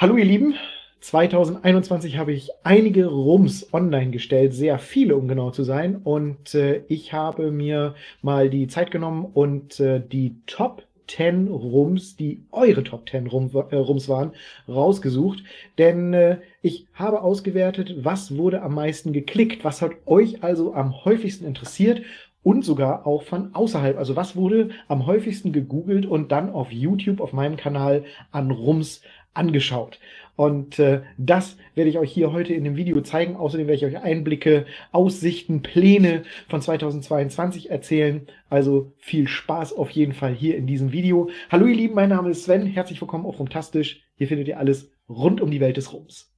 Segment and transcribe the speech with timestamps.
[0.00, 0.54] Hallo ihr Lieben,
[1.02, 5.96] 2021 habe ich einige Rums online gestellt, sehr viele um genau zu sein.
[5.96, 12.16] Und äh, ich habe mir mal die Zeit genommen und äh, die Top 10 Rums,
[12.16, 14.32] die eure Top 10 Rum, äh, Rums waren,
[14.66, 15.44] rausgesucht.
[15.76, 21.04] Denn äh, ich habe ausgewertet, was wurde am meisten geklickt, was hat euch also am
[21.04, 22.00] häufigsten interessiert
[22.42, 23.98] und sogar auch von außerhalb.
[23.98, 29.02] Also was wurde am häufigsten gegoogelt und dann auf YouTube, auf meinem Kanal an Rums
[29.34, 29.98] angeschaut.
[30.36, 33.36] Und äh, das werde ich euch hier heute in dem Video zeigen.
[33.36, 38.26] Außerdem werde ich euch Einblicke, Aussichten, Pläne von 2022 erzählen.
[38.48, 41.28] Also viel Spaß auf jeden Fall hier in diesem Video.
[41.50, 42.64] Hallo ihr Lieben, mein Name ist Sven.
[42.64, 44.02] Herzlich willkommen auf Rumtastisch.
[44.16, 46.32] Hier findet ihr alles rund um die Welt des Rums.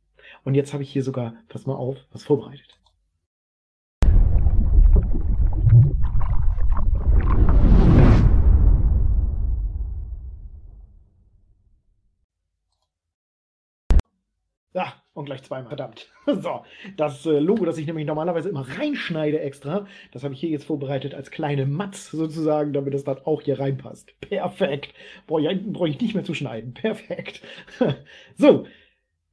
[0.44, 2.81] Und jetzt habe ich hier sogar, pass mal auf, was vorbereitet.
[14.74, 15.68] Ja, und gleich zweimal.
[15.68, 16.08] Verdammt.
[16.26, 16.64] So,
[16.96, 20.64] das äh, Logo, das ich nämlich normalerweise immer reinschneide extra, das habe ich hier jetzt
[20.64, 24.18] vorbereitet als kleine Matz sozusagen, damit es dann auch hier reinpasst.
[24.20, 24.94] Perfekt.
[25.26, 26.74] Boah, hinten brauche ich nicht mehr zu schneiden.
[26.74, 27.42] Perfekt.
[28.36, 28.66] So,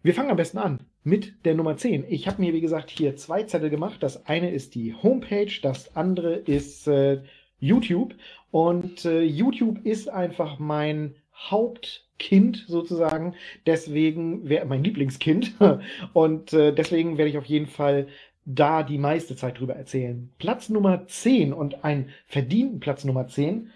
[0.02, 2.06] wir fangen am besten an mit der Nummer 10.
[2.10, 4.02] Ich habe mir, wie gesagt, hier zwei Zettel gemacht.
[4.02, 7.22] Das eine ist die Homepage, das andere ist äh,
[7.60, 8.16] YouTube.
[8.52, 11.16] Und äh, YouTube ist einfach mein
[11.50, 13.36] Hauptkind sozusagen.
[13.66, 15.56] Deswegen wäre mein Lieblingskind.
[16.14, 18.08] Und äh, deswegen werde ich auf jeden Fall
[18.46, 20.32] da die meiste Zeit drüber erzählen.
[20.40, 23.70] Platz Nummer 10 und einen verdienten Platz Nummer 10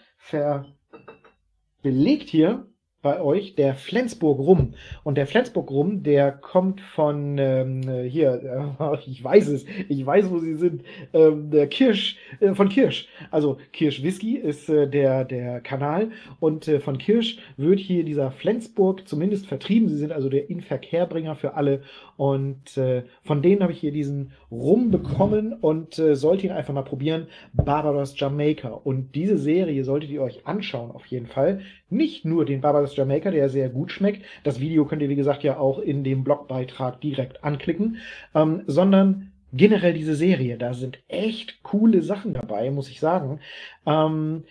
[1.83, 2.65] belegt hier
[3.03, 4.73] bei euch der Flensburg Rum.
[5.03, 10.31] Und der Flensburg Rum, der kommt von ähm, hier, äh, ich weiß es, ich weiß,
[10.31, 13.07] wo sie sind, ähm, der Kirsch, äh, von Kirsch.
[13.29, 18.31] Also Kirsch Whisky ist äh, der, der Kanal und äh, von Kirsch wird hier dieser
[18.31, 19.89] Flensburg zumindest vertrieben.
[19.89, 21.81] Sie sind also der Inverkehrbringer für alle
[22.15, 26.73] und äh, von denen habe ich hier diesen Rum bekommen und äh, sollt ihn einfach
[26.73, 27.27] mal probieren.
[27.51, 28.69] Barbados Jamaica.
[28.69, 31.61] Und diese Serie solltet ihr euch anschauen auf jeden Fall.
[31.93, 34.23] Nicht nur den Barbados Jamaica, der sehr gut schmeckt.
[34.43, 37.97] Das Video könnt ihr, wie gesagt, ja auch in dem Blogbeitrag direkt anklicken,
[38.33, 40.57] ähm, sondern generell diese Serie.
[40.57, 43.39] Da sind echt coole Sachen dabei, muss ich sagen.
[43.85, 44.43] Ähm,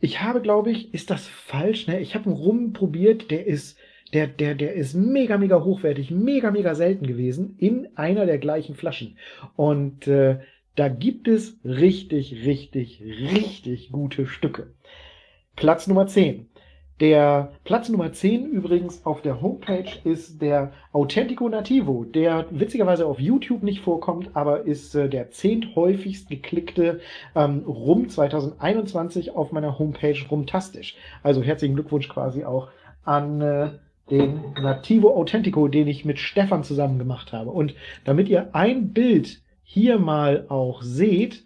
[0.00, 1.88] ich habe, glaube ich, ist das falsch?
[1.88, 1.98] Ne?
[2.00, 3.76] Ich habe einen Rum probiert, der ist,
[4.14, 8.76] der, der, der ist mega, mega hochwertig, mega, mega selten gewesen in einer der gleichen
[8.76, 9.18] Flaschen.
[9.56, 10.38] Und äh,
[10.76, 14.74] da gibt es richtig, richtig, richtig gute Stücke.
[15.56, 16.47] Platz Nummer 10.
[17.00, 23.20] Der Platz Nummer 10 übrigens auf der Homepage ist der Authentico Nativo, der witzigerweise auf
[23.20, 27.00] YouTube nicht vorkommt, aber ist äh, der zehnthäufigst geklickte
[27.36, 30.96] ähm, Rum 2021 auf meiner Homepage Rumtastisch.
[31.22, 32.68] Also herzlichen Glückwunsch quasi auch
[33.04, 33.70] an äh,
[34.10, 37.50] den Nativo Authentico, den ich mit Stefan zusammen gemacht habe.
[37.50, 41.44] Und damit ihr ein Bild hier mal auch seht,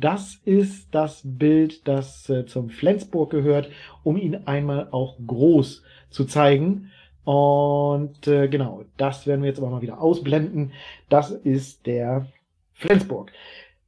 [0.00, 3.70] das ist das Bild, das äh, zum Flensburg gehört,
[4.02, 6.90] um ihn einmal auch groß zu zeigen.
[7.24, 10.72] Und äh, genau, das werden wir jetzt aber mal wieder ausblenden.
[11.08, 12.26] Das ist der
[12.72, 13.32] Flensburg.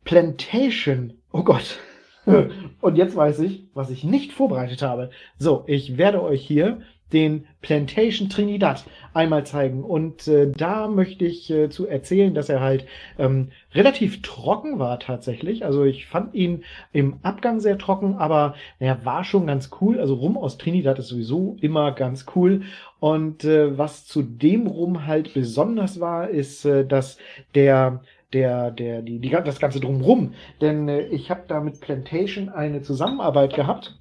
[0.04, 1.78] Plantation, oh Gott.
[2.81, 5.10] Und jetzt weiß ich, was ich nicht vorbereitet habe.
[5.38, 6.81] So, ich werde euch hier
[7.14, 9.84] den Plantation Trinidad einmal zeigen.
[9.84, 12.86] Und äh, da möchte ich äh, zu erzählen, dass er halt
[13.19, 15.64] ähm, relativ trocken war tatsächlich.
[15.64, 20.00] Also ich fand ihn im Abgang sehr trocken, aber er war schon ganz cool.
[20.00, 22.62] Also Rum aus Trinidad ist sowieso immer ganz cool.
[22.98, 27.19] Und äh, was zu dem Rum halt besonders war, ist, äh, dass
[27.54, 28.02] der
[28.32, 30.34] der, der, die, die, das Ganze drumrum.
[30.60, 34.00] Denn äh, ich habe da mit Plantation eine Zusammenarbeit gehabt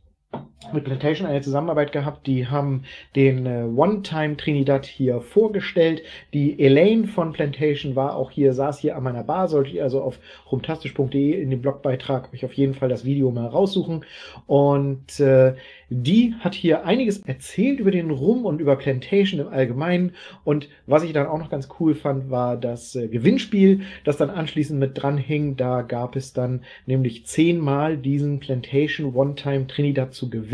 [0.71, 2.27] mit Plantation eine Zusammenarbeit gehabt.
[2.27, 2.83] Die haben
[3.15, 6.03] den äh, One-Time Trinidad hier vorgestellt.
[6.33, 9.47] Die Elaine von Plantation war auch hier, saß hier an meiner Bar.
[9.47, 10.19] Solltet ihr also auf
[10.51, 14.05] rumtastisch.de in dem Blogbeitrag euch auf jeden Fall das Video mal raussuchen.
[14.47, 15.55] Und äh,
[15.89, 20.13] die hat hier einiges erzählt über den Rum und über Plantation im Allgemeinen.
[20.43, 24.29] Und was ich dann auch noch ganz cool fand, war das äh, Gewinnspiel, das dann
[24.29, 25.57] anschließend mit dran hing.
[25.57, 30.52] Da gab es dann nämlich zehnmal diesen Plantation One-Time Trinidad zu gewinnen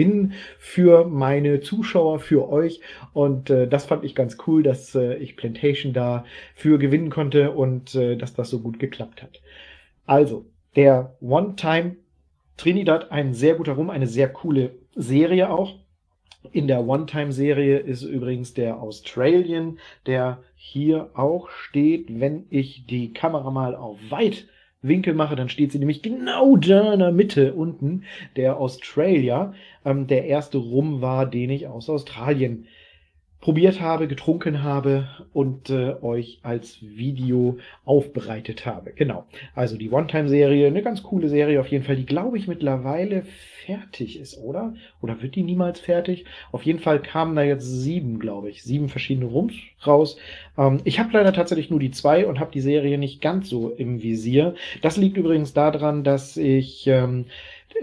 [0.57, 2.81] für meine Zuschauer, für euch.
[3.13, 6.25] Und äh, das fand ich ganz cool, dass äh, ich Plantation da
[6.55, 9.41] für gewinnen konnte und äh, dass das so gut geklappt hat.
[10.05, 11.95] Also, der One-Time
[12.59, 15.75] Trinidad, ein sehr guter Rum, eine sehr coole Serie auch.
[16.51, 22.19] In der One-Time-Serie ist übrigens der Australian, der hier auch steht.
[22.19, 23.97] Wenn ich die Kamera mal auf
[24.81, 28.03] Weitwinkel mache, dann steht sie nämlich genau da in der Mitte unten.
[28.35, 29.53] Der Australia,
[29.85, 32.65] ähm, der erste Rum war, den ich aus Australien
[33.41, 38.91] probiert habe, getrunken habe und äh, euch als Video aufbereitet habe.
[38.91, 39.25] Genau.
[39.55, 43.23] Also die One-Time-Serie, eine ganz coole Serie auf jeden Fall, die glaube ich mittlerweile
[43.65, 44.73] fertig ist, oder?
[45.01, 46.25] Oder wird die niemals fertig?
[46.51, 49.53] Auf jeden Fall kamen da jetzt sieben, glaube ich, sieben verschiedene Rums
[49.87, 50.17] raus.
[50.57, 53.69] Ähm, ich habe leider tatsächlich nur die zwei und habe die Serie nicht ganz so
[53.69, 54.55] im Visier.
[54.81, 57.25] Das liegt übrigens daran, dass ich, ähm,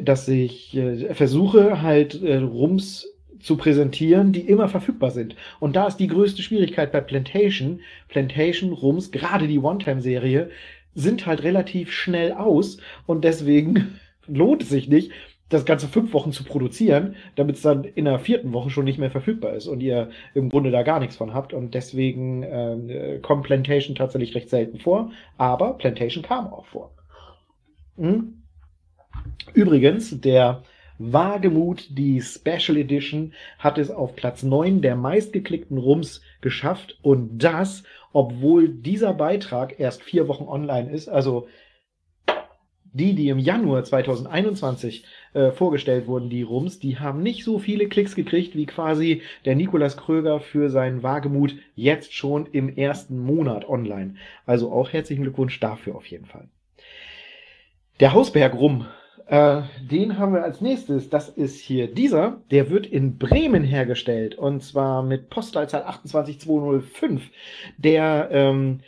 [0.00, 3.08] dass ich äh, versuche halt äh, Rums
[3.40, 5.36] zu präsentieren, die immer verfügbar sind.
[5.60, 7.80] Und da ist die größte Schwierigkeit bei Plantation.
[8.08, 10.50] Plantation, Rums, gerade die One-Time-Serie,
[10.94, 15.12] sind halt relativ schnell aus und deswegen lohnt es sich nicht,
[15.48, 18.98] das Ganze fünf Wochen zu produzieren, damit es dann in der vierten Woche schon nicht
[18.98, 21.52] mehr verfügbar ist und ihr im Grunde da gar nichts von habt.
[21.52, 26.90] Und deswegen äh, kommt Plantation tatsächlich recht selten vor, aber Plantation kam auch vor.
[27.96, 28.42] Hm?
[29.54, 30.62] Übrigens, der
[30.98, 37.82] Wagemut, die Special Edition, hat es auf Platz 9 der meistgeklickten Rums geschafft und das,
[38.12, 41.08] obwohl dieser Beitrag erst vier Wochen online ist.
[41.08, 41.48] Also
[42.96, 45.04] die, die im Januar 2021
[45.34, 49.54] äh, vorgestellt wurden, die Rums, die haben nicht so viele Klicks gekriegt wie quasi der
[49.54, 54.14] Nikolas Kröger für seinen Wagemut jetzt schon im ersten Monat online.
[54.46, 56.48] Also auch herzlichen Glückwunsch dafür auf jeden Fall.
[58.00, 58.86] Der Hausberg Rum
[59.26, 61.10] äh, den haben wir als nächstes.
[61.10, 62.40] Das ist hier dieser.
[62.50, 64.36] Der wird in Bremen hergestellt.
[64.36, 67.22] Und zwar mit Postleitzahl 28205.
[67.76, 68.80] Der, ähm,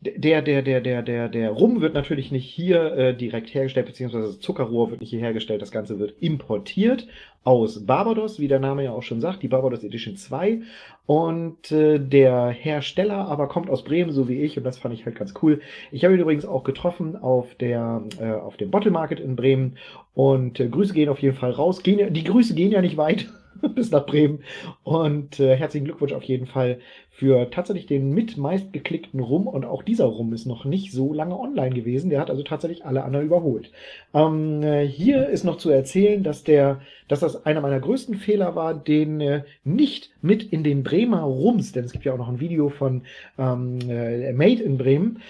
[0.00, 4.40] der, der, der, der, der, der Rum wird natürlich nicht hier äh, direkt hergestellt, beziehungsweise
[4.40, 5.60] Zuckerrohr wird nicht hier hergestellt.
[5.60, 7.06] Das Ganze wird importiert
[7.44, 10.60] aus Barbados, wie der Name ja auch schon sagt, die Barbados Edition 2.
[11.06, 15.04] Und äh, der Hersteller aber kommt aus Bremen, so wie ich, und das fand ich
[15.04, 15.60] halt ganz cool.
[15.90, 19.78] Ich habe ihn übrigens auch getroffen auf, der, äh, auf dem Bottle Market in Bremen.
[20.14, 21.82] Und äh, Grüße gehen auf jeden Fall raus.
[21.82, 23.28] Gehen, die Grüße gehen ja nicht weit.
[23.74, 24.40] bis nach Bremen.
[24.82, 26.78] Und äh, herzlichen Glückwunsch auf jeden Fall
[27.10, 29.46] für tatsächlich den mit meist geklickten Rum.
[29.46, 32.10] Und auch dieser Rum ist noch nicht so lange online gewesen.
[32.10, 33.70] Der hat also tatsächlich alle anderen überholt.
[34.14, 38.54] Ähm, äh, hier ist noch zu erzählen, dass der, dass das einer meiner größten Fehler
[38.54, 42.28] war, den äh, nicht mit in den Bremer Rums, denn es gibt ja auch noch
[42.28, 43.02] ein Video von
[43.38, 45.20] ähm, äh, Made in Bremen,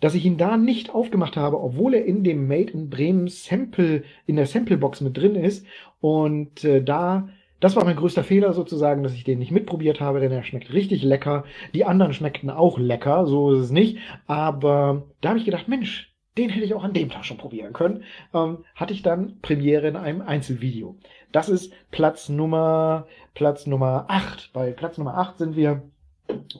[0.00, 4.04] dass ich ihn da nicht aufgemacht habe, obwohl er in dem Made in Bremen Sample,
[4.26, 5.66] in der Samplebox mit drin ist.
[6.00, 7.28] Und äh, da
[7.60, 10.72] das war mein größter Fehler sozusagen, dass ich den nicht mitprobiert habe, denn er schmeckt
[10.72, 11.44] richtig lecker.
[11.74, 13.98] Die anderen schmeckten auch lecker, so ist es nicht.
[14.26, 17.72] Aber da habe ich gedacht, Mensch, den hätte ich auch an dem Tag schon probieren
[17.72, 18.04] können.
[18.32, 20.96] Ähm, hatte ich dann Premiere in einem Einzelvideo.
[21.32, 24.50] Das ist Platz Nummer, Platz Nummer 8.
[24.52, 25.82] Bei Platz Nummer 8 sind wir.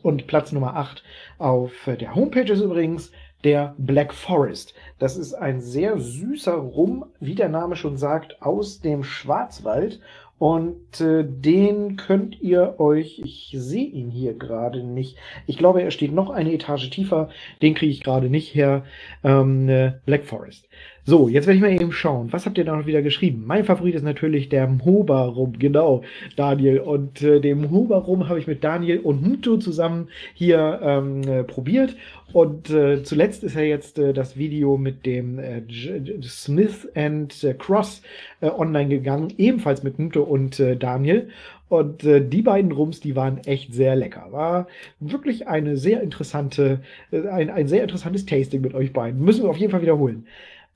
[0.03, 1.03] Und Platz Nummer 8
[1.39, 3.13] auf der Homepage ist übrigens
[3.45, 4.75] der Black Forest.
[4.99, 10.01] Das ist ein sehr süßer Rum, wie der Name schon sagt, aus dem Schwarzwald
[10.39, 15.17] und äh, den könnt ihr euch, ich sehe ihn hier gerade nicht.
[15.47, 17.29] Ich glaube, er steht noch eine Etage tiefer.
[17.61, 18.85] Den kriege ich gerade nicht her.
[19.25, 20.69] Ähm, äh, Black Forest.
[21.09, 22.31] So, jetzt werde ich mal eben schauen.
[22.35, 23.45] Was habt ihr da noch wieder geschrieben?
[23.47, 26.03] Mein Favorit ist natürlich der Mhoba Rum, genau,
[26.37, 26.81] Daniel.
[26.81, 31.45] Und äh, den Mhoba Rum habe ich mit Daniel und Mto zusammen hier ähm, äh,
[31.45, 31.97] probiert.
[32.35, 35.63] Und äh, zuletzt ist ja jetzt äh, das Video mit dem äh,
[36.21, 38.03] Smith and Cross
[38.43, 41.31] äh, online gegangen, ebenfalls mit Mto und äh, Daniel.
[41.71, 44.27] Und äh, die beiden Rums, die waren echt sehr lecker.
[44.31, 44.67] War
[45.01, 46.81] wirklich eine sehr interessante,
[47.13, 49.25] äh, ein, ein sehr interessantes Tasting mit euch beiden.
[49.25, 50.27] Müssen wir auf jeden Fall wiederholen.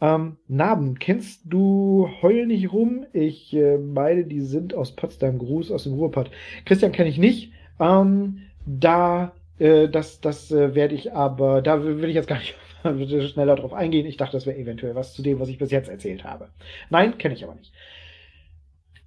[0.03, 3.07] Ähm, Narben, kennst du Heul nicht rum?
[3.13, 5.39] Ich äh, meine, die sind aus Potsdam.
[5.39, 6.31] Gruß aus dem Ruhrpott.
[6.65, 7.53] Christian kenne ich nicht.
[7.79, 12.57] Ähm, da, äh, das, das äh, werde ich aber, da will ich jetzt gar nicht
[13.33, 14.05] schneller drauf eingehen.
[14.07, 16.49] Ich dachte, das wäre eventuell was zu dem, was ich bis jetzt erzählt habe.
[16.91, 17.73] Nein, kenne ich aber nicht.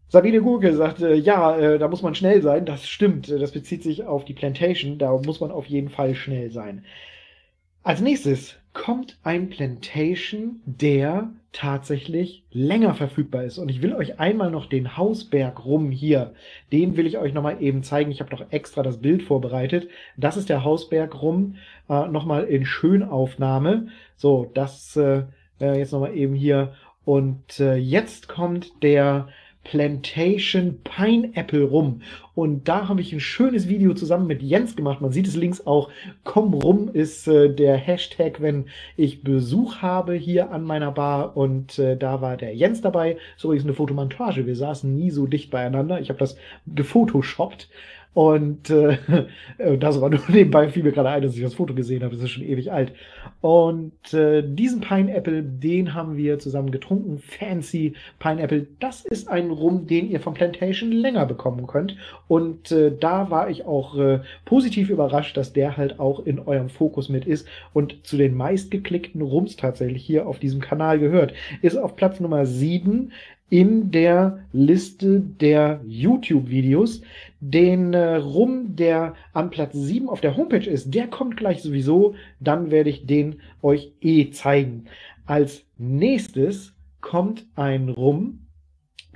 [0.08, 2.66] Sabine Gurke sagte, ja, äh, da muss man schnell sein.
[2.66, 3.30] Das stimmt.
[3.30, 4.98] Das bezieht sich auf die Plantation.
[4.98, 6.86] Da muss man auf jeden Fall schnell sein.
[7.86, 13.60] Als nächstes kommt ein Plantation, der tatsächlich länger verfügbar ist.
[13.60, 16.34] Und ich will euch einmal noch den Hausberg rum hier,
[16.72, 18.10] den will ich euch nochmal eben zeigen.
[18.10, 19.88] Ich habe noch extra das Bild vorbereitet.
[20.18, 23.90] Das ist der Hausberg rum, äh, nochmal in Schönaufnahme.
[24.16, 25.22] So, das äh,
[25.62, 26.74] äh jetzt nochmal eben hier.
[27.06, 29.28] Und äh, jetzt kommt der
[29.66, 32.02] Plantation Pineapple rum.
[32.34, 35.02] Und da habe ich ein schönes Video zusammen mit Jens gemacht.
[35.02, 35.90] Man sieht es links auch.
[36.24, 41.36] Komm rum ist äh, der Hashtag, wenn ich Besuch habe hier an meiner Bar.
[41.36, 43.18] Und äh, da war der Jens dabei.
[43.36, 44.46] So ist eine Fotomontage.
[44.46, 46.00] Wir saßen nie so dicht beieinander.
[46.00, 47.68] Ich habe das gefotoshoppt.
[48.16, 48.98] Und äh,
[49.78, 52.16] das war nur nebenbei, fiel mir gerade ein, dass ich das Foto gesehen habe.
[52.16, 52.94] Das ist schon ewig alt.
[53.42, 57.18] Und äh, diesen Pineapple, den haben wir zusammen getrunken.
[57.18, 58.68] Fancy Pineapple.
[58.80, 61.98] Das ist ein Rum, den ihr vom Plantation länger bekommen könnt.
[62.30, 66.70] Und äh, da war ich auch äh, positiv überrascht, dass der halt auch in eurem
[66.70, 71.34] Fokus mit ist und zu den meistgeklickten Rums tatsächlich hier auf diesem Kanal gehört.
[71.62, 73.12] Ist auf Platz Nummer 7
[73.50, 77.02] in der Liste der YouTube-Videos.
[77.40, 82.16] Den äh, Rum, der an Platz 7 auf der Homepage ist, der kommt gleich sowieso.
[82.40, 84.86] Dann werde ich den euch eh zeigen.
[85.26, 88.48] Als nächstes kommt ein Rum.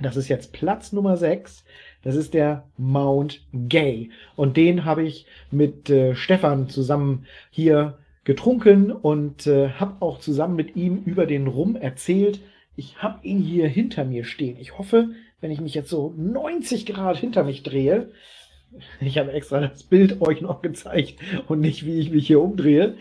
[0.00, 1.64] Das ist jetzt Platz Nummer 6.
[2.02, 4.10] Das ist der Mount Gay.
[4.36, 10.56] Und den habe ich mit äh, Stefan zusammen hier getrunken und äh, habe auch zusammen
[10.56, 12.40] mit ihm über den Rum erzählt,
[12.80, 14.56] ich habe ihn hier hinter mir stehen.
[14.58, 15.10] Ich hoffe,
[15.42, 18.10] wenn ich mich jetzt so 90 Grad hinter mich drehe,
[19.02, 22.94] ich habe extra das Bild euch noch gezeigt und nicht, wie ich mich hier umdrehe,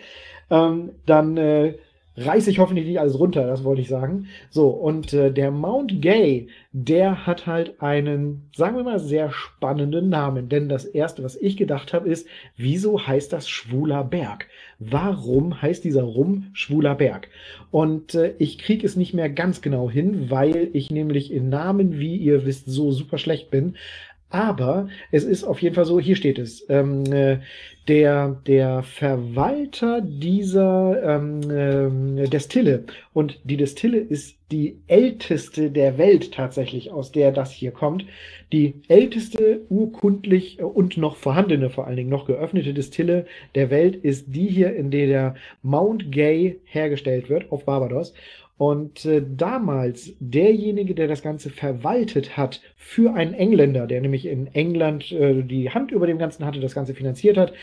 [0.50, 1.76] ähm, dann äh,
[2.20, 4.28] reiße ich hoffentlich nicht alles runter, das wollte ich sagen.
[4.50, 10.10] So, und äh, der Mount Gay, der hat halt einen, sagen wir mal, sehr spannenden
[10.10, 10.50] Namen.
[10.50, 14.48] Denn das Erste, was ich gedacht habe, ist, wieso heißt das Schwuler Berg?
[14.80, 17.30] Warum heißt dieser Rum Schwuler Berg?
[17.72, 22.00] Und äh, ich kriege es nicht mehr ganz genau hin, weil ich nämlich in Namen,
[22.00, 23.76] wie ihr wisst, so super schlecht bin.
[24.30, 27.40] Aber es ist auf jeden Fall so, hier steht es, ähm, äh,
[27.90, 36.32] der, der Verwalter dieser ähm, ähm, Destille, und die Destille ist die älteste der Welt
[36.32, 38.06] tatsächlich, aus der das hier kommt,
[38.54, 44.26] die älteste urkundlich und noch vorhandene, vor allen Dingen noch geöffnete Destille der Welt ist
[44.28, 48.14] die hier, in der der Mount Gay hergestellt wird, auf Barbados.
[48.60, 54.48] Und äh, damals derjenige, der das Ganze verwaltet hat für einen Engländer, der nämlich in
[54.54, 57.54] England äh, die Hand über dem Ganzen hatte, das Ganze finanziert hat,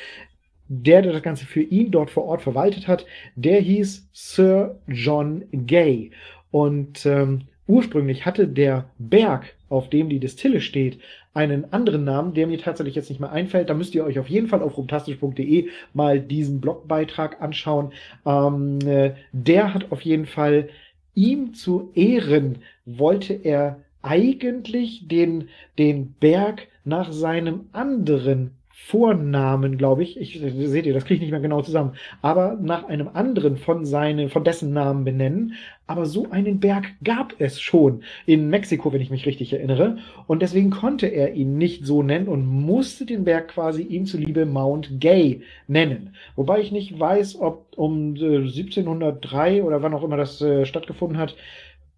[0.68, 5.44] der, der das Ganze für ihn dort vor Ort verwaltet hat, der hieß Sir John
[5.52, 6.10] Gay.
[6.50, 10.98] Und ähm, ursprünglich hatte der Berg, auf dem die Distille steht,
[11.34, 13.68] einen anderen Namen, der mir tatsächlich jetzt nicht mehr einfällt.
[13.68, 17.92] Da müsst ihr euch auf jeden Fall auf rumtastisch.de mal diesen Blogbeitrag anschauen.
[18.24, 20.70] Ähm, äh, der hat auf jeden Fall
[21.14, 30.20] ihm zu Ehren wollte er eigentlich den, den Berg nach seinem anderen Vornamen, glaube ich,
[30.20, 33.86] ich seht ihr, das kriege ich nicht mehr genau zusammen, aber nach einem anderen von
[33.86, 35.54] seine, von dessen Namen benennen.
[35.86, 39.96] Aber so einen Berg gab es schon in Mexiko, wenn ich mich richtig erinnere.
[40.26, 44.44] Und deswegen konnte er ihn nicht so nennen und musste den Berg quasi ihm zuliebe
[44.44, 46.14] Mount Gay nennen.
[46.36, 51.18] Wobei ich nicht weiß, ob um 1703 äh, oder wann auch immer das äh, stattgefunden
[51.18, 51.34] hat,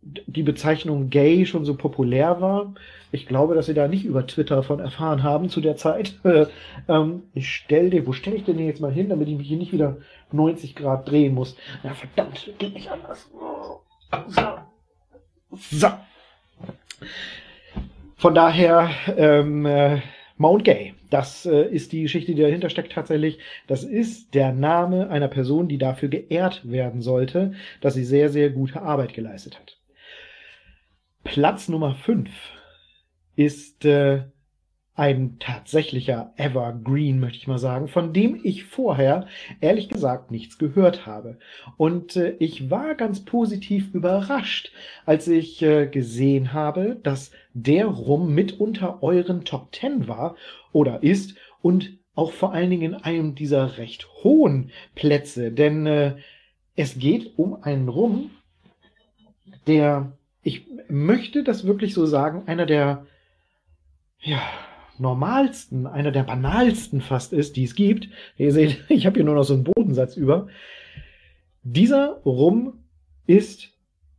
[0.03, 2.75] die Bezeichnung gay schon so populär war.
[3.11, 6.15] Ich glaube, dass sie da nicht über Twitter von erfahren haben zu der Zeit.
[6.89, 9.59] ähm, ich stelle den, wo stelle ich den jetzt mal hin, damit ich mich hier
[9.59, 9.99] nicht wieder
[10.33, 11.57] 90 Grad drehen muss?
[11.83, 13.31] Ja, verdammt, geht nicht anders.
[14.29, 14.59] So.
[15.71, 15.89] So.
[18.17, 20.01] Von daher, ähm, äh,
[20.39, 20.95] Mount Gay.
[21.11, 23.39] Das äh, ist die Geschichte, die dahinter steckt tatsächlich.
[23.67, 28.51] Das ist der Name einer Person, die dafür geehrt werden sollte, dass sie sehr, sehr
[28.51, 29.79] gute Arbeit geleistet hat.
[31.25, 32.31] Platz Nummer 5
[33.39, 34.25] ist äh,
[34.97, 39.29] ein tatsächlicher Evergreen, möchte ich mal sagen, von dem ich vorher
[39.61, 41.39] ehrlich gesagt nichts gehört habe.
[41.77, 44.73] Und äh, ich war ganz positiv überrascht,
[45.07, 50.35] als ich äh, gesehen habe, dass der Rum mit unter euren Top 10 war
[50.73, 56.17] oder ist und auch vor allen Dingen in einem dieser recht hohen Plätze, denn äh,
[56.75, 58.33] es geht um einen Rum,
[59.69, 63.07] der ich möchte das wirklich so sagen, einer der
[64.21, 64.41] ja,
[64.99, 68.09] normalsten, einer der banalsten fast ist, die es gibt.
[68.37, 70.49] Ihr seht, ich habe hier nur noch so einen Bodensatz über.
[71.63, 72.85] Dieser Rum
[73.27, 73.71] ist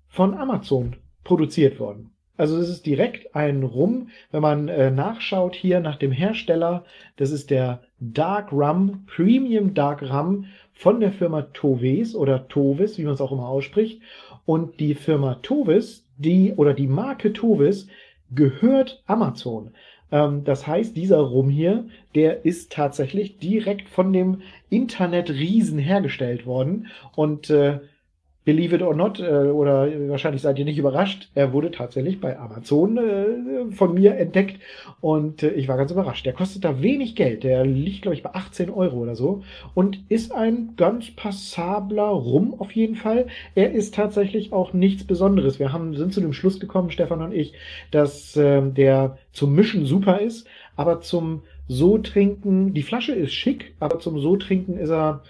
[0.08, 2.12] von Amazon produziert worden.
[2.38, 6.86] Also es ist direkt ein Rum, wenn man äh, nachschaut hier nach dem Hersteller,
[7.18, 13.04] das ist der Dark Rum, Premium Dark Rum von der Firma Toves oder Tovis, wie
[13.04, 14.02] man es auch immer ausspricht.
[14.46, 17.88] Und die Firma Tovis, die oder die Marke Tovis
[18.32, 19.72] gehört Amazon.
[20.12, 21.86] Ähm, das heißt, dieser Rum hier,
[22.16, 26.88] der ist tatsächlich direkt von dem Internet-Riesen hergestellt worden.
[27.16, 27.80] Und äh,
[28.50, 32.40] Believe it or not, äh, oder wahrscheinlich seid ihr nicht überrascht, er wurde tatsächlich bei
[32.40, 34.60] Amazon äh, von mir entdeckt
[35.02, 36.26] und äh, ich war ganz überrascht.
[36.26, 39.44] Der kostet da wenig Geld, der liegt, glaube ich, bei 18 Euro oder so
[39.76, 43.28] und ist ein ganz passabler Rum auf jeden Fall.
[43.54, 45.60] Er ist tatsächlich auch nichts Besonderes.
[45.60, 47.54] Wir haben, sind zu dem Schluss gekommen, Stefan und ich,
[47.92, 53.76] dass äh, der zum Mischen super ist, aber zum so trinken, die Flasche ist schick,
[53.80, 55.22] aber zum so trinken ist er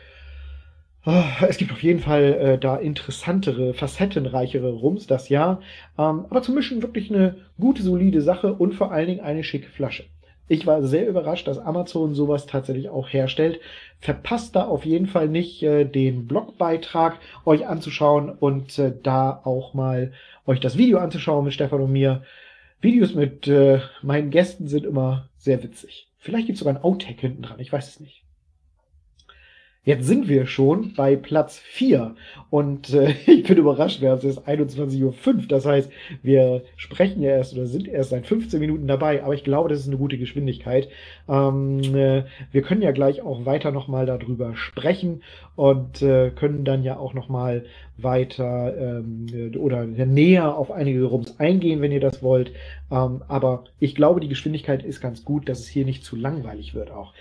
[1.48, 5.62] es gibt auf jeden Fall äh, da interessantere, facettenreichere Rums, das ja.
[5.98, 9.70] Ähm, aber zum Mischen wirklich eine gute, solide Sache und vor allen Dingen eine schicke
[9.70, 10.06] Flasche.
[10.52, 13.60] Ich war sehr überrascht, dass Amazon sowas tatsächlich auch herstellt.
[14.00, 19.76] Verpasst da auf jeden Fall nicht äh, den Blogbeitrag euch anzuschauen und äh, da auch
[19.76, 20.12] mal
[20.48, 22.24] euch das Video anzuschauen mit Stefan und mir.
[22.82, 26.08] Videos mit äh, meinen Gästen sind immer sehr witzig.
[26.18, 28.24] Vielleicht gibt es sogar ein Outtake hinten dran, ich weiß es nicht.
[29.90, 32.14] Jetzt sind wir schon bei Platz 4
[32.52, 35.14] und äh, ich bin überrascht, wir haben es jetzt 21.05 Uhr.
[35.48, 35.92] Das heißt,
[36.22, 39.80] wir sprechen ja erst oder sind erst seit 15 Minuten dabei, aber ich glaube, das
[39.80, 40.90] ist eine gute Geschwindigkeit.
[41.28, 45.24] Ähm, äh, wir können ja gleich auch weiter nochmal darüber sprechen
[45.56, 47.66] und äh, können dann ja auch nochmal
[47.98, 52.52] weiter ähm, oder näher auf einige Rums eingehen, wenn ihr das wollt.
[52.92, 56.76] Ähm, aber ich glaube, die Geschwindigkeit ist ganz gut, dass es hier nicht zu langweilig
[56.76, 57.16] wird auch.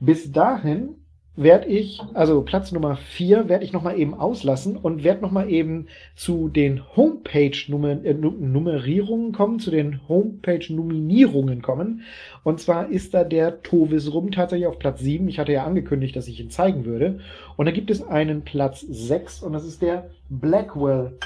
[0.00, 0.94] Bis dahin
[1.36, 5.86] werde ich, also Platz Nummer 4 werde ich nochmal eben auslassen und werde nochmal eben
[6.14, 12.00] zu den Homepage-Nummerierungen kommen, zu den Homepage-Nominierungen kommen.
[12.42, 15.28] Und zwar ist da der Tovis Rum tatsächlich auf Platz 7.
[15.28, 17.20] Ich hatte ja angekündigt, dass ich ihn zeigen würde.
[17.56, 21.18] Und da gibt es einen Platz 6 und das ist der Blackwell.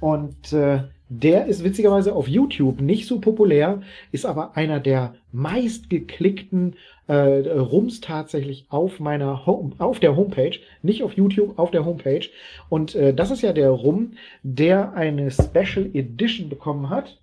[0.00, 6.74] Und äh, der ist witzigerweise auf YouTube nicht so populär, ist aber einer der meistgeklickten
[7.06, 12.28] äh, Rums tatsächlich auf meiner Home, auf der Homepage, nicht auf YouTube, auf der Homepage.
[12.68, 17.18] Und äh, das ist ja der Rum, der eine Special Edition bekommen hat.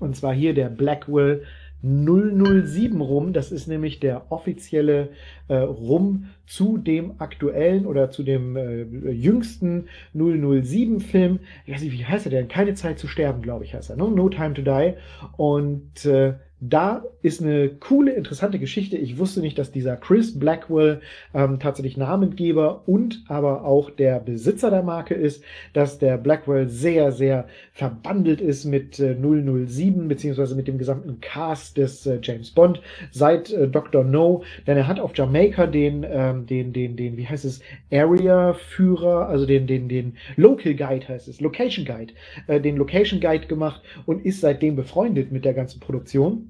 [0.00, 1.44] Und zwar hier der Blackwell
[1.82, 3.32] 007 Rum.
[3.32, 5.10] Das ist nämlich der offizielle
[5.48, 11.40] äh, Rum zu dem aktuellen oder zu dem äh, jüngsten 007 Film.
[11.64, 12.48] Ich weiß nicht, wie heißt er denn?
[12.48, 13.96] Keine Zeit zu sterben, glaube ich, heißt er.
[13.96, 14.94] No, no Time to Die.
[15.36, 18.96] Und äh, da ist eine coole, interessante Geschichte.
[18.96, 21.02] Ich wusste nicht, dass dieser Chris Blackwell
[21.34, 25.44] ähm, tatsächlich Namengeber und aber auch der Besitzer der Marke ist,
[25.74, 31.76] dass der Blackwell sehr, sehr verbandelt ist mit äh, 007 beziehungsweise mit dem gesamten Cast
[31.76, 34.02] des äh, James Bond seit äh, Dr.
[34.02, 37.60] No, denn er hat auf Jamaika den, ähm, den, den, den, wie heißt es,
[37.92, 42.14] Area-Führer, also den, den, den Local Guide heißt es, Location Guide,
[42.46, 46.45] äh, den Location Guide gemacht und ist seitdem befreundet mit der ganzen Produktion.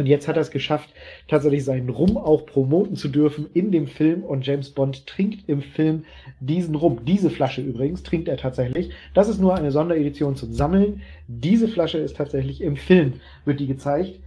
[0.00, 0.90] Und jetzt hat er es geschafft,
[1.28, 4.22] tatsächlich seinen Rum auch promoten zu dürfen in dem Film.
[4.22, 6.04] Und James Bond trinkt im Film
[6.40, 7.04] diesen Rum.
[7.04, 8.90] Diese Flasche übrigens trinkt er tatsächlich.
[9.14, 11.02] Das ist nur eine Sonderedition zum Sammeln.
[11.28, 14.20] Diese Flasche ist tatsächlich im Film, wird die gezeigt.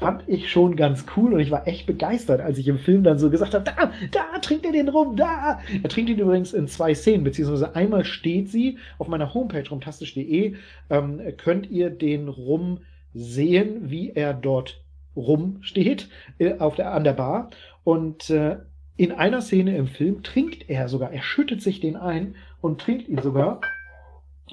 [0.00, 3.18] Fand ich schon ganz cool und ich war echt begeistert, als ich im Film dann
[3.18, 5.60] so gesagt habe, da, da trinkt er den Rum, da.
[5.82, 10.54] Er trinkt ihn übrigens in zwei Szenen, beziehungsweise einmal steht sie auf meiner Homepage rumtastisch.de,
[10.88, 12.78] ähm, könnt ihr den Rum
[13.12, 14.79] sehen, wie er dort
[15.16, 17.50] rumsteht äh, auf der, an der Bar.
[17.84, 18.58] Und äh,
[18.96, 23.08] in einer Szene im Film trinkt er sogar, er schüttet sich den ein und trinkt
[23.08, 23.60] ihn sogar.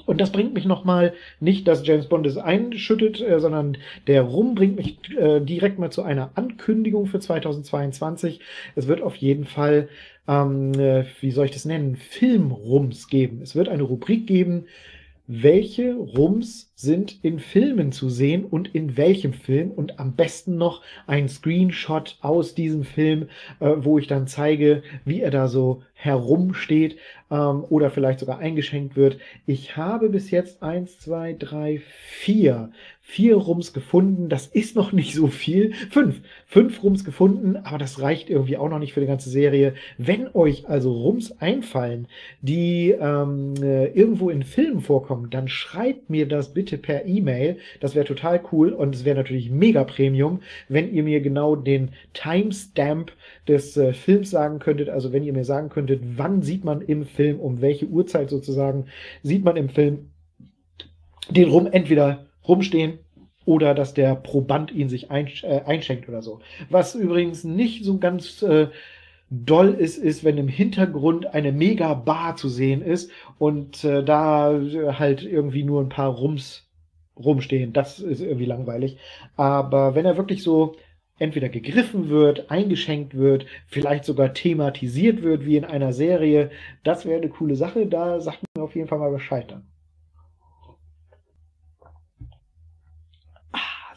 [0.06, 4.56] Und das bringt mich nochmal, nicht, dass James Bond es einschüttet, äh, sondern der Rum
[4.56, 8.40] bringt mich äh, direkt mal zu einer Ankündigung für 2022.
[8.76, 9.90] Es wird auf jeden Fall,
[10.28, 13.42] ähm, äh, wie soll ich das nennen, Filmrums geben.
[13.42, 14.66] Es wird eine Rubrik geben,
[15.28, 20.82] welche Rums sind in Filmen zu sehen und in welchem Film und am besten noch
[21.06, 23.28] ein Screenshot aus diesem Film,
[23.60, 26.98] äh, wo ich dann zeige, wie er da so herumsteht
[27.30, 29.18] ähm, oder vielleicht sogar eingeschenkt wird.
[29.46, 32.72] Ich habe bis jetzt eins, zwei, drei, vier
[33.10, 34.28] vier Rums gefunden.
[34.28, 35.72] Das ist noch nicht so viel.
[35.92, 36.20] Fünf.
[36.46, 39.76] Fünf Rums gefunden, aber das reicht irgendwie auch noch nicht für die ganze Serie.
[39.98, 42.10] Wenn euch also Rums einfallen,
[42.42, 47.60] die ähm, äh, irgendwo in Filmen vorkommen, dann schreibt mir das bitte per E-Mail.
[47.80, 51.92] Das wäre total cool und es wäre natürlich mega Premium, wenn ihr mir genau den
[52.14, 53.14] Timestamp
[53.48, 54.90] des äh, Films sagen könntet.
[54.90, 58.88] Also wenn ihr mir sagen könntet, wann sieht man im Film, um welche Uhrzeit sozusagen,
[59.24, 60.10] sieht man im Film
[61.30, 63.00] den Rum entweder rumstehen
[63.46, 66.42] oder dass der Proband ihn sich äh, einschenkt oder so.
[66.70, 68.68] Was übrigens nicht so ganz äh,
[69.30, 74.58] doll ist, ist, wenn im Hintergrund eine mega Bar zu sehen ist und äh, da
[74.58, 76.68] äh, halt irgendwie nur ein paar Rums
[77.18, 77.74] rumstehen.
[77.74, 78.98] Das ist irgendwie langweilig.
[79.36, 80.76] Aber wenn er wirklich so
[81.20, 86.52] entweder gegriffen wird, eingeschenkt wird, vielleicht sogar thematisiert wird wie in einer Serie,
[86.84, 87.88] das wäre eine coole Sache.
[87.88, 89.64] Da sagt mir auf jeden Fall mal Bescheid dann.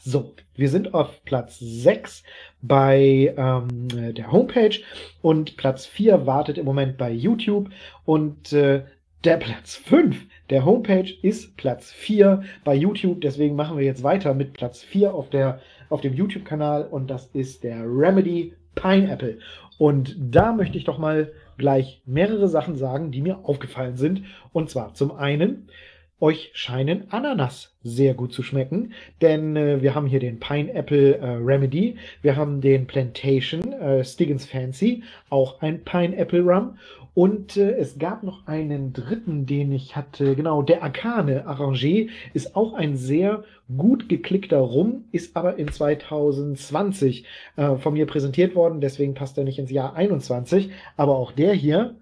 [0.02, 2.22] So, wir sind auf Platz 6
[2.62, 4.78] bei ähm, der Homepage
[5.20, 7.68] und Platz 4 wartet im Moment bei YouTube.
[8.06, 8.84] Und äh,
[9.24, 10.16] der Platz 5
[10.48, 13.20] der Homepage ist Platz 4 bei YouTube.
[13.20, 15.60] Deswegen machen wir jetzt weiter mit Platz 4 auf, der,
[15.90, 19.38] auf dem YouTube-Kanal und das ist der Remedy Pineapple.
[19.76, 24.22] Und da möchte ich doch mal gleich mehrere Sachen sagen, die mir aufgefallen sind.
[24.52, 25.68] Und zwar zum einen,
[26.20, 31.26] euch scheinen Ananas sehr gut zu schmecken, denn äh, wir haben hier den Pineapple äh,
[31.36, 36.76] Remedy, wir haben den Plantation äh, Stiggins Fancy, auch ein Pineapple Rum
[37.14, 42.54] und äh, es gab noch einen dritten, den ich hatte, genau, der Arcane Arrangé ist
[42.54, 43.44] auch ein sehr
[43.76, 47.24] gut geklickter Rum, ist aber in 2020
[47.56, 50.70] äh, von mir präsentiert worden, deswegen passt er nicht ins Jahr 21.
[50.96, 51.96] Aber auch der hier,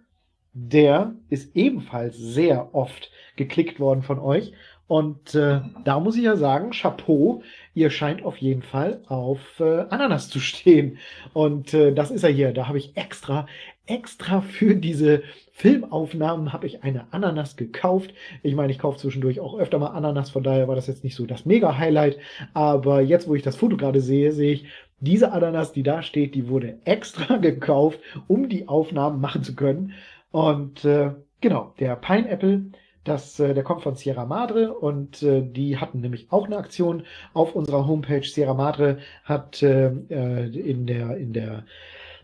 [0.53, 4.53] der ist ebenfalls sehr oft geklickt worden von euch.
[4.89, 7.43] Und äh, da muss ich ja sagen, Chapeau,
[7.75, 10.97] ihr scheint auf jeden Fall auf äh, Ananas zu stehen.
[11.35, 12.53] Und äh, das ist er hier.
[12.53, 13.47] Da habe ich extra,
[13.85, 18.15] extra für diese Filmaufnahmen habe ich eine Ananas gekauft.
[18.43, 21.17] Ich meine, ich kaufe zwischendurch auch öfter mal Ananas, von daher war das jetzt nicht
[21.17, 22.17] so das Mega-Highlight.
[22.55, 24.67] Aber jetzt, wo ich das Foto gerade sehe, sehe ich,
[25.01, 29.93] diese Ananas, die da steht, die wurde extra gekauft, um die Aufnahmen machen zu können.
[30.31, 32.71] Und äh, genau, der Pineapple
[33.09, 37.05] das, äh, der kommt von Sierra Madre und äh, die hatten nämlich auch eine Aktion
[37.33, 38.23] auf unserer Homepage.
[38.23, 41.65] Sierra Madre hat äh, äh in der, in der,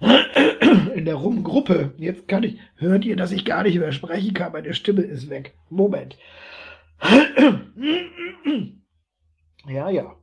[0.95, 4.53] in der Rum-Gruppe, jetzt kann ich, hört ihr, dass ich gar nicht mehr sprechen kann,
[4.53, 5.55] meine Stimme ist weg.
[5.71, 6.19] Moment.
[9.67, 10.17] ja, ja.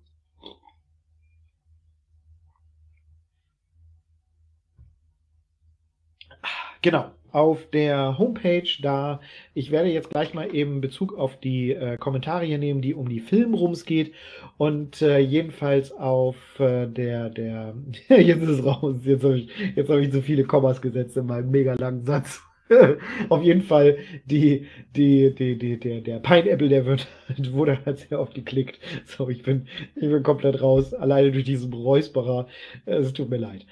[6.83, 9.19] Genau auf der Homepage da.
[9.53, 13.09] Ich werde jetzt gleich mal eben Bezug auf die äh, Kommentare hier nehmen, die um
[13.09, 14.13] die Filmrums geht.
[14.57, 17.73] Und äh, jedenfalls auf äh, der, der,
[18.09, 21.25] jetzt ist es raus, jetzt habe ich, jetzt hab ich so viele Kommas gesetzt in
[21.25, 22.41] meinem mega langen Satz.
[23.29, 27.07] auf jeden Fall die, die, die, die, der, der Pineapple, der wird,
[27.51, 28.79] wurde halt sehr oft geklickt.
[29.05, 32.47] So, ich bin, ich bin komplett raus, alleine durch diesen Räusperer.
[32.85, 33.65] Es tut mir leid.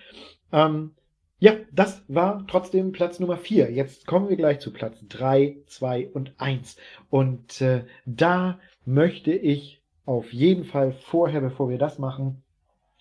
[0.51, 0.91] Ähm,
[1.39, 3.71] ja, das war trotzdem Platz Nummer 4.
[3.71, 6.75] Jetzt kommen wir gleich zu Platz 3, 2 und 1.
[7.09, 12.43] Und äh, da möchte ich auf jeden Fall vorher, bevor wir das machen,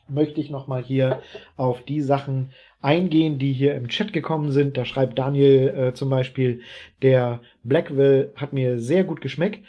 [0.09, 1.21] möchte ich nochmal hier
[1.57, 4.77] auf die Sachen eingehen, die hier im Chat gekommen sind.
[4.77, 6.61] Da schreibt Daniel äh, zum Beispiel,
[7.03, 9.65] der Blackwell hat mir sehr gut geschmeckt.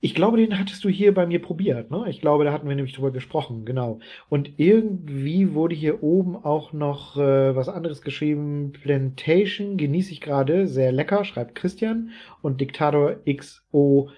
[0.00, 2.04] Ich glaube, den hattest du hier bei mir probiert, ne?
[2.08, 3.98] Ich glaube, da hatten wir nämlich drüber gesprochen, genau.
[4.28, 8.70] Und irgendwie wurde hier oben auch noch äh, was anderes geschrieben.
[8.72, 12.10] Plantation genieße ich gerade, sehr lecker, schreibt Christian.
[12.42, 14.10] Und Diktator XO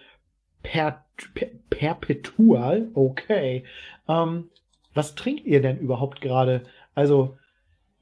[0.62, 3.64] per, per, Perpetual, okay.
[4.06, 4.50] Ähm,
[4.92, 6.64] was trinkt ihr denn überhaupt gerade?
[6.94, 7.38] Also,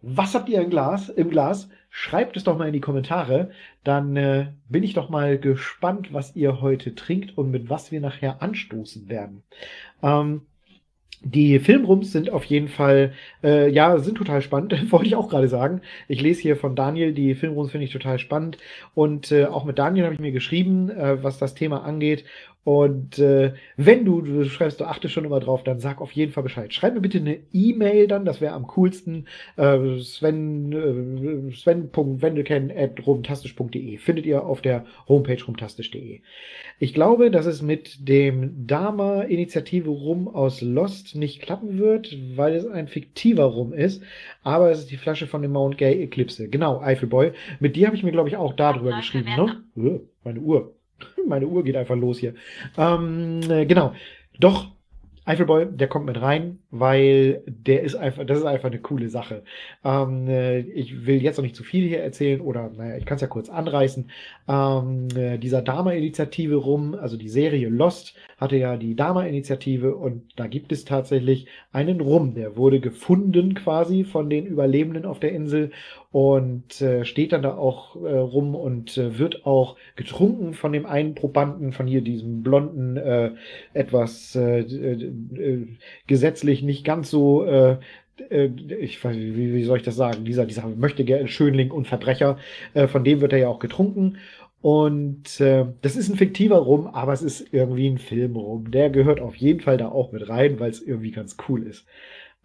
[0.02, 1.08] was habt ihr im Glas?
[1.08, 1.68] Im Glas?
[1.90, 3.50] Schreibt es doch mal in die Kommentare.
[3.82, 8.00] Dann äh, bin ich doch mal gespannt, was ihr heute trinkt und mit was wir
[8.00, 9.42] nachher anstoßen werden.
[10.02, 10.42] Ähm,
[11.22, 15.48] die Filmrums sind auf jeden Fall, äh, ja, sind total spannend, wollte ich auch gerade
[15.48, 15.80] sagen.
[16.06, 18.58] Ich lese hier von Daniel, die Filmrums finde ich total spannend.
[18.94, 22.24] Und äh, auch mit Daniel habe ich mir geschrieben, äh, was das Thema angeht.
[22.68, 26.33] Und äh, wenn du, du schreibst, du achtest schon immer drauf, dann sag auf jeden
[26.33, 26.74] Fall Bescheid.
[26.74, 29.26] Schreib mir bitte eine E-Mail dann, das wäre am coolsten.
[29.57, 36.20] Äh, Sven, äh, sven.wendelken.rumtastisch.de findet ihr auf der Homepage rumtastisch.de.
[36.78, 42.66] Ich glaube, dass es mit dem Dama-Initiative Rum aus Lost nicht klappen wird, weil es
[42.66, 44.02] ein fiktiver Rum ist.
[44.42, 46.50] Aber es ist die Flasche von dem Mount Gay Eclipse.
[46.50, 47.33] Genau, Eifelboy.
[47.61, 49.31] Mit dir habe ich mir, glaube ich, auch darüber geschrieben.
[49.74, 50.02] Ne?
[50.22, 50.74] Meine Uhr.
[51.26, 52.34] Meine Uhr geht einfach los hier.
[52.76, 53.92] Ähm, äh, genau.
[54.40, 54.68] Doch,
[55.28, 59.42] Eifelboy, der kommt mit rein, weil der ist einfach, das ist einfach eine coole Sache.
[59.84, 63.16] Ähm, äh, ich will jetzt noch nicht zu viel hier erzählen oder, naja, ich kann
[63.16, 64.11] es ja kurz anreißen.
[64.48, 70.46] Ähm, äh, dieser Dama-Initiative rum, also die Serie Lost hatte ja die Dama-Initiative und da
[70.46, 75.72] gibt es tatsächlich einen Rum, der wurde gefunden quasi von den Überlebenden auf der Insel
[76.11, 80.87] und äh, steht dann da auch äh, rum und äh, wird auch getrunken von dem
[80.87, 83.33] einen Probanden, von hier diesem blonden, äh,
[83.75, 85.66] etwas äh, äh,
[86.07, 87.77] gesetzlich nicht ganz so äh,
[88.31, 92.38] äh ich wie, wie soll ich das sagen, dieser, dieser möchte gerne Schönling und Verbrecher,
[92.73, 94.16] äh, von dem wird er ja auch getrunken.
[94.61, 98.71] Und äh, das ist ein fiktiver Rum, aber es ist irgendwie ein Film rum.
[98.73, 101.87] Der gehört auf jeden Fall da auch mit rein, weil es irgendwie ganz cool ist.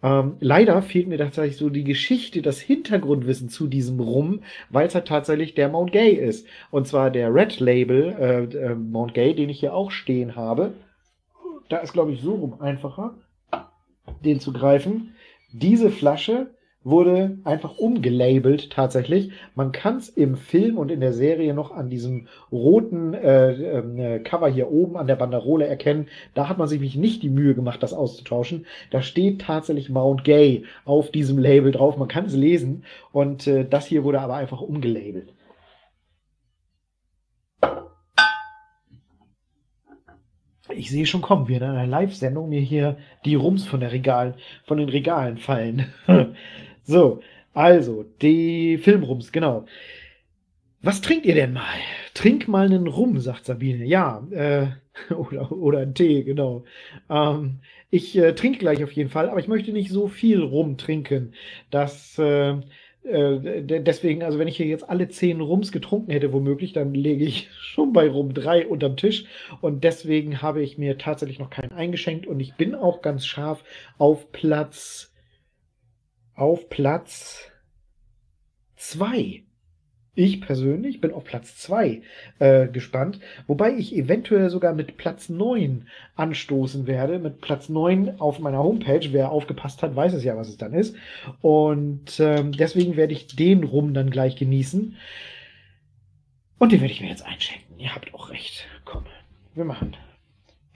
[0.04, 4.94] Ähm, leider fehlt mir tatsächlich so die Geschichte, das Hintergrundwissen zu diesem Rum, weil es
[4.94, 6.46] halt tatsächlich der Mount Gay ist.
[6.70, 10.74] Und zwar der Red Label äh, äh, Mount Gay, den ich hier auch stehen habe.
[11.70, 13.14] Da ist, glaube ich, so rum einfacher,
[14.22, 15.14] den zu greifen.
[15.52, 16.53] Diese Flasche
[16.84, 19.32] wurde einfach umgelabelt tatsächlich.
[19.54, 24.18] Man kann es im Film und in der Serie noch an diesem roten äh, äh,
[24.20, 26.08] Cover hier oben an der Banderole erkennen.
[26.34, 28.66] Da hat man sich nicht die Mühe gemacht, das auszutauschen.
[28.90, 31.96] Da steht tatsächlich Mount Gay auf diesem Label drauf.
[31.96, 35.32] Man kann es lesen und äh, das hier wurde aber einfach umgelabelt.
[40.70, 44.34] Ich sehe schon kommen, wie in einer Live-Sendung mir hier die Rums von der Regal,
[44.66, 45.92] von den Regalen fallen.
[46.84, 47.20] so,
[47.52, 49.66] also, die Filmrums, genau.
[50.82, 51.78] Was trinkt ihr denn mal?
[52.12, 53.84] Trink mal einen Rum, sagt Sabine.
[53.84, 54.66] Ja, äh,
[55.14, 56.64] oder, oder einen Tee, genau.
[57.08, 60.76] Ähm, ich äh, trinke gleich auf jeden Fall, aber ich möchte nicht so viel Rum
[60.76, 61.34] trinken.
[61.70, 62.56] Das äh,
[63.04, 67.24] äh, deswegen, also wenn ich hier jetzt alle zehn Rums getrunken hätte, womöglich, dann lege
[67.24, 69.26] ich schon bei Rum drei unterm Tisch.
[69.60, 72.26] Und deswegen habe ich mir tatsächlich noch keinen eingeschenkt.
[72.26, 73.62] Und ich bin auch ganz scharf
[73.98, 75.13] auf Platz,
[76.34, 77.50] auf Platz
[78.76, 79.44] zwei
[80.16, 82.02] ich persönlich bin auf Platz 2
[82.38, 83.18] äh, gespannt,
[83.48, 87.18] wobei ich eventuell sogar mit Platz 9 anstoßen werde.
[87.18, 89.12] Mit Platz 9 auf meiner Homepage.
[89.12, 90.94] Wer aufgepasst hat, weiß es ja, was es dann ist.
[91.40, 94.96] Und ähm, deswegen werde ich den Rum dann gleich genießen.
[96.58, 97.80] Und den werde ich mir jetzt einschenken.
[97.80, 98.68] Ihr habt auch recht.
[98.84, 99.06] Komm,
[99.54, 99.96] wir machen.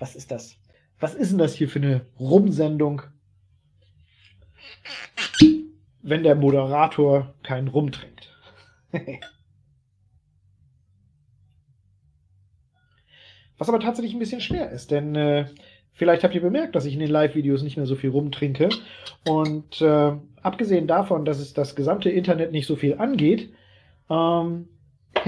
[0.01, 0.57] Was ist das?
[0.99, 3.03] Was ist denn das hier für eine Rumsendung?
[6.09, 8.35] Wenn der Moderator keinen Rum trinkt.
[13.59, 15.47] Was aber tatsächlich ein bisschen schwer ist, denn äh,
[15.93, 18.69] vielleicht habt ihr bemerkt, dass ich in den Live-Videos nicht mehr so viel rumtrinke.
[19.29, 23.53] Und äh, abgesehen davon, dass es das gesamte Internet nicht so viel angeht,
[24.09, 24.69] ähm,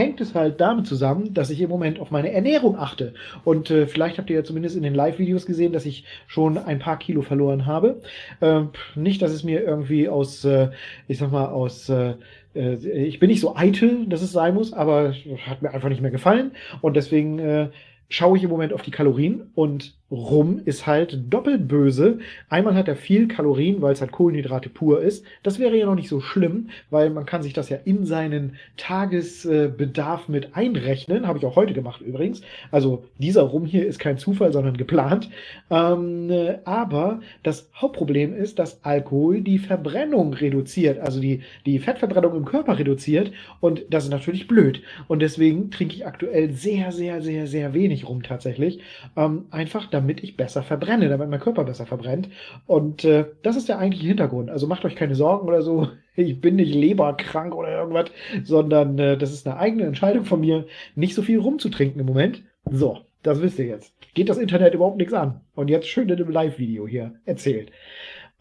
[0.00, 3.14] hängt es halt damit zusammen, dass ich im Moment auf meine Ernährung achte.
[3.44, 6.78] Und äh, vielleicht habt ihr ja zumindest in den Live-Videos gesehen, dass ich schon ein
[6.78, 8.00] paar Kilo verloren habe.
[8.40, 8.62] Äh,
[8.94, 10.70] nicht, dass es mir irgendwie aus, äh,
[11.06, 12.14] ich sag mal, aus äh,
[12.54, 15.14] äh, ich bin nicht so eitel, dass es sein muss, aber
[15.46, 16.52] hat mir einfach nicht mehr gefallen.
[16.80, 17.68] Und deswegen äh,
[18.08, 22.18] schaue ich im Moment auf die Kalorien und Rum ist halt doppelt böse.
[22.49, 25.25] Einmal hat er viel Kalorien, weil es halt Kohlenhydrate pur ist.
[25.44, 28.57] Das wäre ja noch nicht so schlimm, weil man kann sich das ja in seinen
[28.77, 31.29] Tagesbedarf mit einrechnen.
[31.29, 32.42] Habe ich auch heute gemacht übrigens.
[32.73, 35.31] Also dieser Rum hier ist kein Zufall, sondern geplant.
[35.70, 36.33] Ähm,
[36.64, 42.79] aber das Hauptproblem ist, dass Alkohol die Verbrennung reduziert, also die, die Fettverbrennung im Körper
[42.81, 43.31] reduziert.
[43.61, 44.83] Und das ist natürlich blöd.
[45.07, 48.81] Und deswegen trinke ich aktuell sehr, sehr, sehr, sehr wenig Rum tatsächlich.
[49.16, 52.30] Ähm, einfach damit damit ich besser verbrenne, damit mein Körper besser verbrennt.
[52.66, 54.48] Und äh, das ist der eigentliche Hintergrund.
[54.48, 55.88] Also macht euch keine Sorgen oder so.
[56.16, 58.10] Ich bin nicht leberkrank oder irgendwas,
[58.44, 62.42] sondern äh, das ist eine eigene Entscheidung von mir, nicht so viel rumzutrinken im Moment.
[62.70, 63.94] So, das wisst ihr jetzt.
[64.12, 65.40] Geht das Internet überhaupt nichts an.
[65.54, 67.70] Und jetzt schön in einem Live-Video hier erzählt.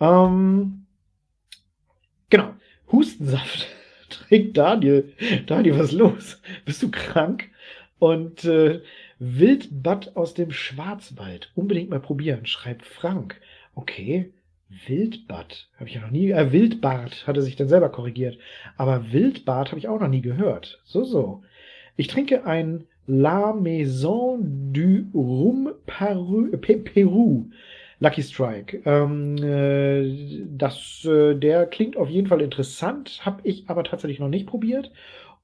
[0.02, 0.88] Ähm,
[2.30, 2.50] genau.
[2.92, 3.68] Hustensaft
[4.10, 5.14] trinkt Daniel.
[5.46, 6.42] Daniel, was ist los?
[6.66, 7.50] Bist du krank?
[8.00, 8.82] Und äh,
[9.20, 11.52] Wildbad aus dem Schwarzwald.
[11.56, 13.40] Unbedingt mal probieren, schreibt Frank.
[13.76, 14.34] Okay,
[14.88, 15.68] Wildbad.
[15.76, 16.32] Habe ich ja noch nie.
[16.32, 18.38] Äh, Wildbad hat er sich dann selber korrigiert.
[18.78, 20.82] Aber Wildbad habe ich auch noch nie gehört.
[20.86, 21.44] So, so.
[21.98, 27.50] Ich trinke ein La Maison du Rum Peru.
[28.00, 28.82] Lucky Strike.
[28.86, 34.30] Ähm, äh, das, äh, der klingt auf jeden Fall interessant, habe ich aber tatsächlich noch
[34.30, 34.92] nicht probiert.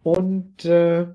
[0.03, 1.07] Und äh,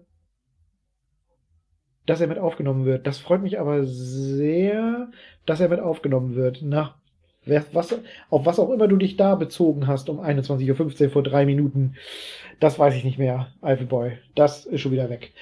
[2.10, 3.06] dass er mit aufgenommen wird.
[3.06, 5.12] Das freut mich aber sehr,
[5.46, 6.58] dass er mit aufgenommen wird.
[6.60, 6.96] Na,
[7.46, 7.96] was,
[8.30, 11.94] auf was auch immer du dich da bezogen hast um 21.15 Uhr vor drei Minuten,
[12.58, 15.32] das weiß ich nicht mehr, Alpha Das ist schon wieder weg.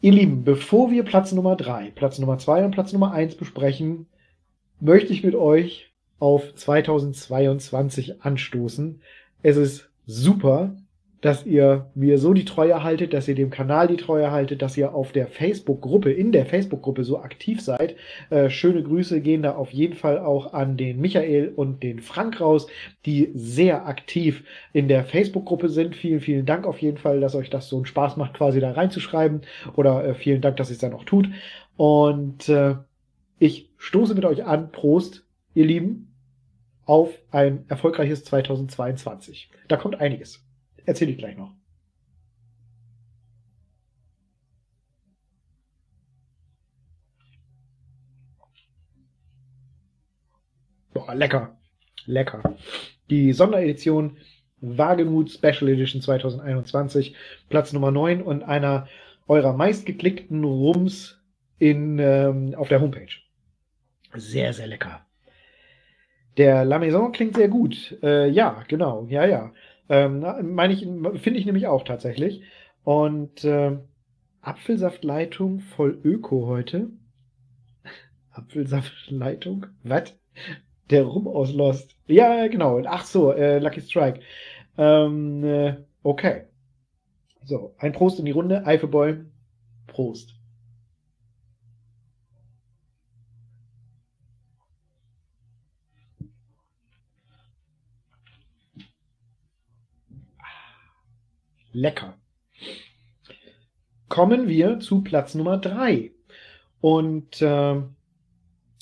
[0.00, 4.06] Ihr Lieben, bevor wir Platz Nummer 3, Platz Nummer 2 und Platz Nummer 1 besprechen,
[4.80, 9.00] möchte ich mit euch auf 2022 anstoßen.
[9.44, 10.74] Es ist super,
[11.26, 14.76] dass ihr mir so die Treue haltet, dass ihr dem Kanal die Treue haltet, dass
[14.76, 17.96] ihr auf der Facebook-Gruppe, in der Facebook-Gruppe so aktiv seid.
[18.30, 22.40] Äh, schöne Grüße gehen da auf jeden Fall auch an den Michael und den Frank
[22.40, 22.68] raus,
[23.06, 25.96] die sehr aktiv in der Facebook-Gruppe sind.
[25.96, 28.70] Vielen, vielen Dank auf jeden Fall, dass euch das so einen Spaß macht, quasi da
[28.70, 29.40] reinzuschreiben.
[29.74, 31.28] Oder äh, vielen Dank, dass ihr es dann auch tut.
[31.76, 32.76] Und äh,
[33.40, 34.70] ich stoße mit euch an.
[34.70, 36.14] Prost, ihr Lieben,
[36.84, 39.50] auf ein erfolgreiches 2022.
[39.66, 40.45] Da kommt einiges.
[40.86, 41.52] Erzähle ich gleich noch.
[50.94, 51.58] Boah, lecker.
[52.06, 52.56] Lecker.
[53.10, 54.16] Die Sonderedition
[54.60, 57.14] Wagemut Special Edition 2021,
[57.48, 58.88] Platz Nummer 9 und einer
[59.28, 61.20] eurer meistgeklickten Rums
[61.58, 63.12] in, ähm, auf der Homepage.
[64.14, 65.04] Sehr, sehr lecker.
[66.36, 67.98] Der La Maison klingt sehr gut.
[68.02, 69.06] Äh, ja, genau.
[69.08, 69.52] Ja, ja.
[69.88, 70.20] Ähm,
[70.54, 72.42] meine ich, finde ich nämlich auch tatsächlich.
[72.84, 73.78] Und äh,
[74.40, 76.90] Apfelsaftleitung voll Öko heute.
[78.30, 79.66] Apfelsaftleitung?
[79.82, 80.14] Was?
[80.90, 81.96] Der Rum aus Lost.
[82.06, 82.80] Ja, genau.
[82.86, 84.20] Ach so, äh, Lucky Strike.
[84.78, 86.44] Ähm, äh, okay.
[87.44, 88.64] So, ein Prost in die Runde.
[88.66, 89.16] Eifeboy.
[89.88, 90.35] Prost.
[101.76, 102.14] Lecker.
[104.08, 106.10] Kommen wir zu Platz Nummer 3.
[106.80, 107.82] Und äh,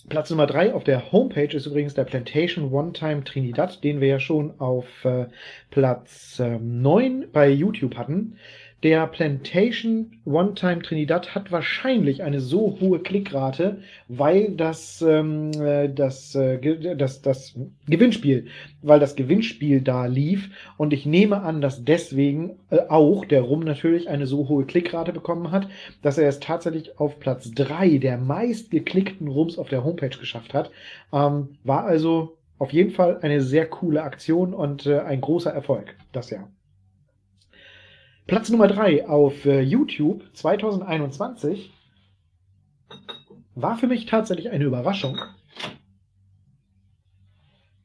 [0.09, 4.09] Platz Nummer 3 auf der Homepage ist übrigens der Plantation One Time Trinidad, den wir
[4.09, 5.26] ja schon auf äh,
[5.70, 8.38] Platz äh, 9 bei YouTube hatten.
[8.84, 16.34] Der Plantation One-Time Trinidad hat wahrscheinlich eine so hohe Klickrate, weil das, ähm, äh, das,
[16.34, 17.54] äh, das, das
[17.86, 18.48] Gewinnspiel,
[18.82, 23.60] weil das Gewinnspiel da lief und ich nehme an, dass deswegen äh, auch der Rum
[23.60, 25.66] natürlich eine so hohe Klickrate bekommen hat,
[26.02, 30.52] dass er es tatsächlich auf Platz 3 der meist geklickten Rums auf der Homepage geschafft
[30.52, 30.70] hat.
[31.10, 35.96] Ähm, war also auf jeden Fall eine sehr coole Aktion und äh, ein großer Erfolg
[36.12, 36.50] das Jahr.
[38.26, 41.74] Platz Nummer 3 auf äh, YouTube 2021
[43.54, 45.18] war für mich tatsächlich eine Überraschung.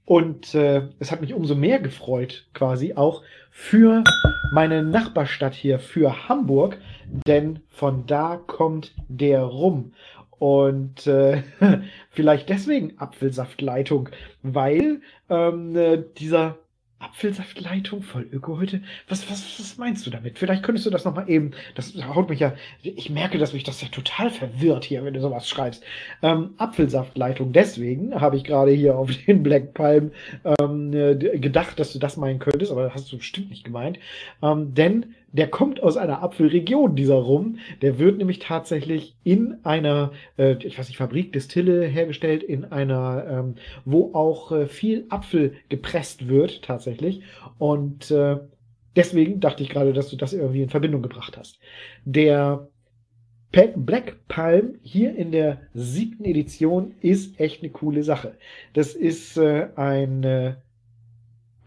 [0.05, 3.21] Und äh, es hat mich umso mehr gefreut, quasi auch
[3.51, 4.05] für
[4.53, 6.79] meine Nachbarstadt hier, für Hamburg,
[7.27, 9.93] denn von da kommt der rum.
[10.39, 11.43] Und äh,
[12.11, 14.09] vielleicht deswegen Apfelsaftleitung,
[14.41, 16.57] weil ähm, äh, dieser
[16.99, 18.81] Apfelsaftleitung voll Öko heute?
[19.07, 20.37] Was, was, was meinst du damit?
[20.37, 23.81] Vielleicht könntest du das nochmal eben, das haut mich ja, ich merke, dass mich das
[23.81, 25.83] ja total verwirrt hier, wenn du sowas schreibst.
[26.21, 30.11] Ähm, Apfelsaftleitung, deswegen habe ich gerade hier auf den Black Palm
[30.59, 33.97] ähm, gedacht, dass du das meinen könntest, aber das hast du bestimmt nicht gemeint.
[34.41, 37.57] Ähm, denn der kommt aus einer Apfelregion, dieser Rum.
[37.81, 43.25] Der wird nämlich tatsächlich in einer, äh, ich weiß nicht, Fabrik, Distille hergestellt, in einer,
[43.29, 47.21] ähm, wo auch äh, viel Apfel gepresst wird, tatsächlich.
[47.57, 48.37] Und äh,
[48.95, 51.59] deswegen dachte ich gerade, dass du das irgendwie in Verbindung gebracht hast.
[52.05, 52.67] Der
[53.51, 58.37] Black Palm hier in der siebten Edition ist echt eine coole Sache.
[58.73, 60.55] Das ist äh, ein äh,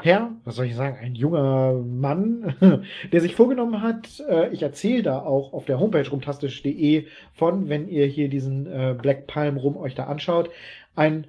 [0.05, 2.57] Herr, was soll ich sagen, ein junger Mann,
[3.13, 7.89] der sich vorgenommen hat, äh, ich erzähle da auch auf der Homepage rumtastisch.de von, wenn
[7.89, 10.51] ihr hier diesen äh, Black Palm rum euch da anschaut,
[10.97, 11.29] ein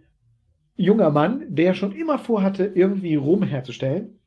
[0.75, 4.19] junger Mann, der schon immer vorhatte, irgendwie Rum herzustellen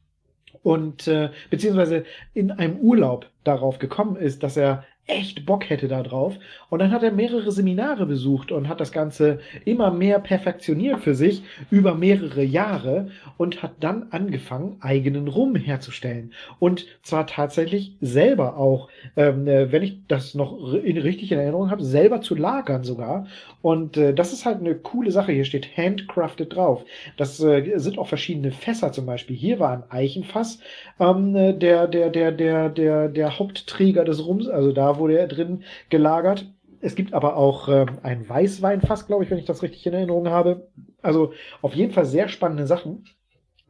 [0.62, 6.02] und äh, beziehungsweise in einem Urlaub darauf gekommen ist, dass er echt Bock hätte da
[6.02, 6.38] drauf.
[6.68, 11.14] Und dann hat er mehrere Seminare besucht und hat das Ganze immer mehr perfektioniert für
[11.14, 16.32] sich über mehrere Jahre und hat dann angefangen, eigenen Rum herzustellen.
[16.58, 21.70] Und zwar tatsächlich selber auch, ähm, äh, wenn ich das noch in, richtig in Erinnerung
[21.70, 23.26] habe, selber zu lagern sogar.
[23.62, 25.32] Und äh, das ist halt eine coole Sache.
[25.32, 26.84] Hier steht handcrafted drauf.
[27.16, 29.36] Das äh, sind auch verschiedene Fässer zum Beispiel.
[29.36, 30.58] Hier war ein Eichenfass,
[30.98, 35.28] ähm, äh, der, der, der, der, der, der Hauptträger des Rums, also da wurde er
[35.28, 36.52] drin gelagert.
[36.80, 40.28] Es gibt aber auch äh, ein Weißweinfass, glaube ich, wenn ich das richtig in Erinnerung
[40.28, 40.68] habe.
[41.02, 41.32] Also
[41.62, 43.04] auf jeden Fall sehr spannende Sachen.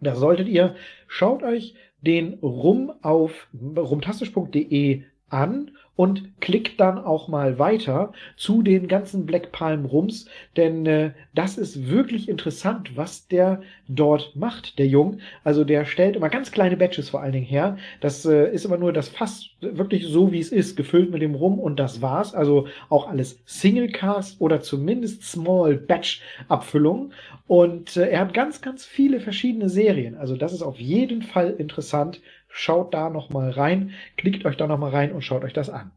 [0.01, 0.75] Da solltet ihr,
[1.07, 8.87] schaut euch den Rum auf rumtastisch.de an und klickt dann auch mal weiter zu den
[8.87, 14.87] ganzen Black Palm Rums, denn äh, das ist wirklich interessant, was der dort macht, der
[14.87, 15.19] Jung.
[15.43, 17.79] Also der stellt immer ganz kleine Batches vor allen Dingen her.
[18.01, 21.35] Das äh, ist immer nur das Fass wirklich so, wie es ist, gefüllt mit dem
[21.35, 22.35] Rum und das war's.
[22.35, 27.13] Also auch alles Single Cast oder zumindest Small Batch Abfüllung.
[27.47, 30.17] Und äh, er hat ganz, ganz viele verschiedene Serien.
[30.17, 32.21] Also das ist auf jeden Fall interessant.
[32.59, 35.69] Schaut da noch mal rein, klickt euch da noch mal rein und schaut euch das
[35.69, 35.91] an.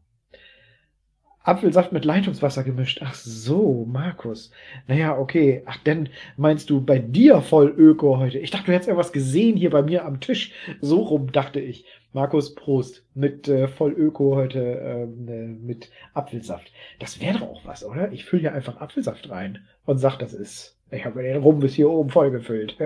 [1.42, 3.00] Apfelsaft mit Leitungswasser gemischt.
[3.02, 4.50] Ach so, Markus.
[4.86, 5.62] Naja, okay.
[5.64, 8.38] Ach, denn meinst du bei dir voll Öko heute?
[8.38, 10.52] Ich dachte, du hättest irgendwas gesehen hier bei mir am Tisch.
[10.82, 11.86] So rum dachte ich.
[12.12, 13.06] Markus, Prost.
[13.14, 16.70] Mit äh, voll Öko heute ähm, äh, mit Apfelsaft.
[16.98, 18.12] Das wäre doch auch was, oder?
[18.12, 20.78] Ich fülle hier einfach Apfelsaft rein und sag, das ist.
[20.90, 22.76] Ich habe den Rum bis hier oben voll gefüllt.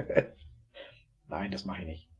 [1.28, 2.13] Nein, das mache ich nicht.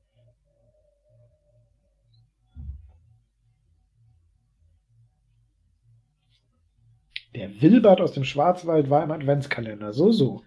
[7.34, 9.92] Der Wilbert aus dem Schwarzwald war im Adventskalender.
[9.92, 10.44] So, so.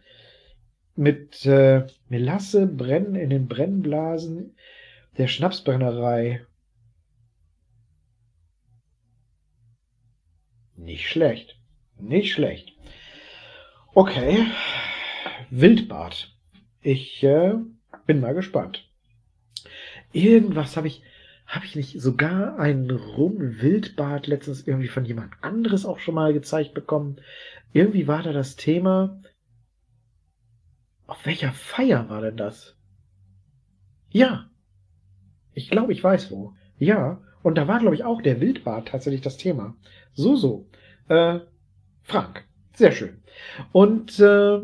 [0.95, 4.56] Mit äh, Melasse brennen in den Brennblasen
[5.17, 6.46] der Schnapsbrennerei.
[10.75, 11.60] Nicht schlecht.
[12.00, 12.73] Nicht schlecht.
[13.94, 14.46] Okay.
[15.50, 16.33] Wildbad.
[16.81, 17.54] Ich äh,
[18.06, 18.90] bin mal gespannt.
[20.13, 21.02] Irgendwas habe ich,
[21.48, 26.73] habe ich nicht sogar ein Rum-Wildbad letztens irgendwie von jemand anderes auch schon mal gezeigt
[26.73, 27.21] bekommen?
[27.71, 29.21] Irgendwie war da das Thema.
[31.08, 32.75] Auf welcher Feier war denn das?
[34.10, 34.50] Ja.
[35.54, 36.54] Ich glaube, ich weiß wo.
[36.77, 37.21] Ja.
[37.43, 39.77] Und da war, glaube ich, auch der Wildbad tatsächlich das Thema.
[40.13, 40.69] So, so.
[41.08, 41.39] Äh,
[42.04, 42.45] Frank.
[42.73, 43.23] Sehr schön.
[43.71, 44.60] Und äh,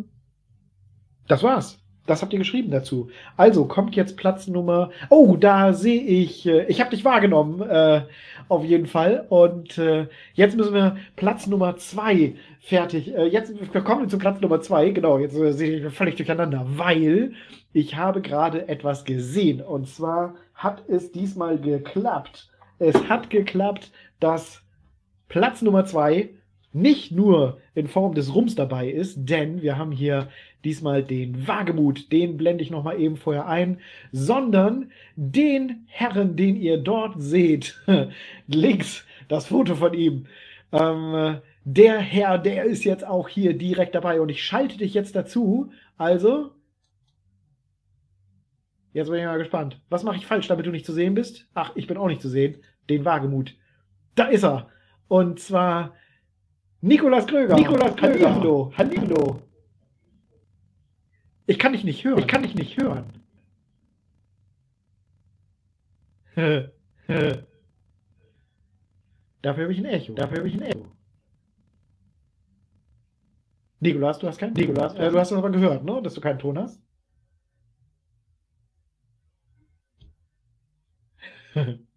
[1.27, 1.82] das war's.
[2.05, 3.09] Das habt ihr geschrieben dazu.
[3.37, 4.89] Also kommt jetzt Platz Nummer.
[5.09, 6.45] Oh, da sehe ich.
[6.45, 8.01] Äh, ich habe dich wahrgenommen, äh,
[8.49, 9.25] auf jeden Fall.
[9.29, 13.15] Und äh, jetzt müssen wir Platz Nummer zwei fertig.
[13.15, 14.89] Äh, jetzt wir kommen zu Platz Nummer zwei.
[14.89, 17.33] Genau, jetzt äh, sehe ich völlig durcheinander, weil
[17.71, 19.61] ich habe gerade etwas gesehen.
[19.61, 22.49] Und zwar hat es diesmal geklappt.
[22.79, 24.61] Es hat geklappt, dass
[25.29, 26.31] Platz Nummer zwei
[26.73, 30.29] nicht nur in Form des Rums dabei ist, denn wir haben hier
[30.63, 33.79] diesmal den Wagemut, den blende ich nochmal eben vorher ein,
[34.11, 37.79] sondern den Herren, den ihr dort seht,
[38.47, 40.25] links, das Foto von ihm.
[40.71, 45.15] Ähm, der Herr, der ist jetzt auch hier direkt dabei und ich schalte dich jetzt
[45.15, 45.71] dazu.
[45.97, 46.51] Also,
[48.93, 49.79] jetzt bin ich mal gespannt.
[49.89, 51.47] Was mache ich falsch, damit du nicht zu sehen bist?
[51.53, 52.57] Ach, ich bin auch nicht zu sehen.
[52.89, 53.55] Den Wagemut.
[54.15, 54.69] Da ist er.
[55.07, 55.93] Und zwar
[56.83, 57.55] Nikolas Kröger.
[57.55, 58.35] Nikolas Kröger.
[58.35, 58.73] Hallo.
[58.77, 59.41] Hallo.
[61.45, 62.19] Ich kann dich nicht hören.
[62.19, 63.05] Ich kann dich nicht hören.
[69.41, 70.13] Dafür habe ich ein Echo.
[70.13, 70.91] Dafür habe ich ein Echo.
[73.79, 74.51] Nikolas, du hast keinen.
[74.51, 76.01] Nikolas, äh, du hast es aber gehört, ne?
[76.01, 76.81] Dass du keinen Ton hast.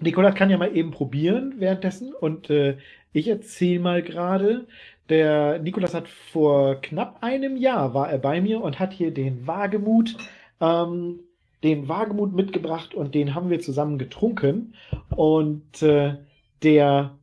[0.00, 2.78] Nikolas kann ja mal eben probieren währenddessen und äh,
[3.12, 4.66] ich erzähle mal gerade,
[5.08, 9.46] der Nikolas hat vor knapp einem Jahr war er bei mir und hat hier den
[9.46, 10.16] Wagemut,
[10.60, 11.20] ähm,
[11.62, 14.74] den Wagemut mitgebracht und den haben wir zusammen getrunken.
[15.10, 16.14] Und äh,
[16.62, 17.18] der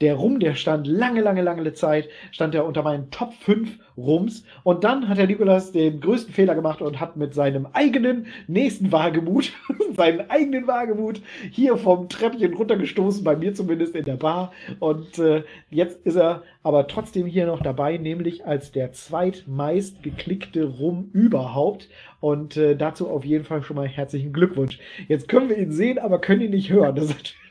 [0.00, 4.44] der Rum, der stand lange, lange, lange Zeit, stand er unter meinen Top 5 Rums.
[4.62, 8.92] Und dann hat der Nikolas den größten Fehler gemacht und hat mit seinem eigenen nächsten
[8.92, 9.52] Wagemut,
[9.96, 11.20] seinen eigenen Wagemut,
[11.50, 14.52] hier vom Treppchen runtergestoßen, bei mir zumindest in der Bar.
[14.78, 20.64] Und äh, jetzt ist er aber trotzdem hier noch dabei, nämlich als der zweitmeist geklickte
[20.64, 21.88] Rum überhaupt.
[22.20, 24.78] Und äh, dazu auf jeden Fall schon mal herzlichen Glückwunsch.
[25.08, 26.94] Jetzt können wir ihn sehen, aber können ihn nicht hören.
[26.94, 27.49] Das ist natürlich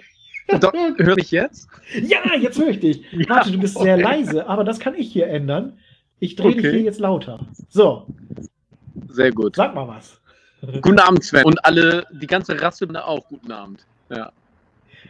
[0.58, 1.70] doch, hör ich jetzt?
[2.02, 3.04] Ja, jetzt höre ich dich.
[3.12, 3.86] Ja, Warte, du bist okay.
[3.86, 5.74] sehr leise, aber das kann ich hier ändern.
[6.20, 6.62] Ich drehe okay.
[6.62, 7.40] dich hier jetzt lauter.
[7.70, 8.08] So.
[9.10, 9.56] Sehr gut.
[9.56, 10.20] Sag mal was.
[10.82, 11.46] Guten Abend, Sven.
[11.46, 13.86] Und alle, die ganze Rasse auch, guten Abend.
[14.10, 14.32] Ja.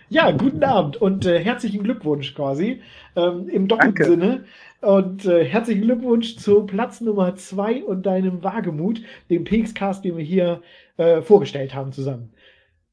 [0.10, 2.82] Ja, guten Abend und äh, herzlichen Glückwunsch quasi
[3.16, 4.44] ähm, im doppelten Sinne.
[4.82, 10.24] Und äh, herzlichen Glückwunsch zu Platz Nummer 2 und deinem Wagemut, dem PX-Cast, den wir
[10.24, 10.62] hier
[10.98, 12.32] äh, vorgestellt haben zusammen.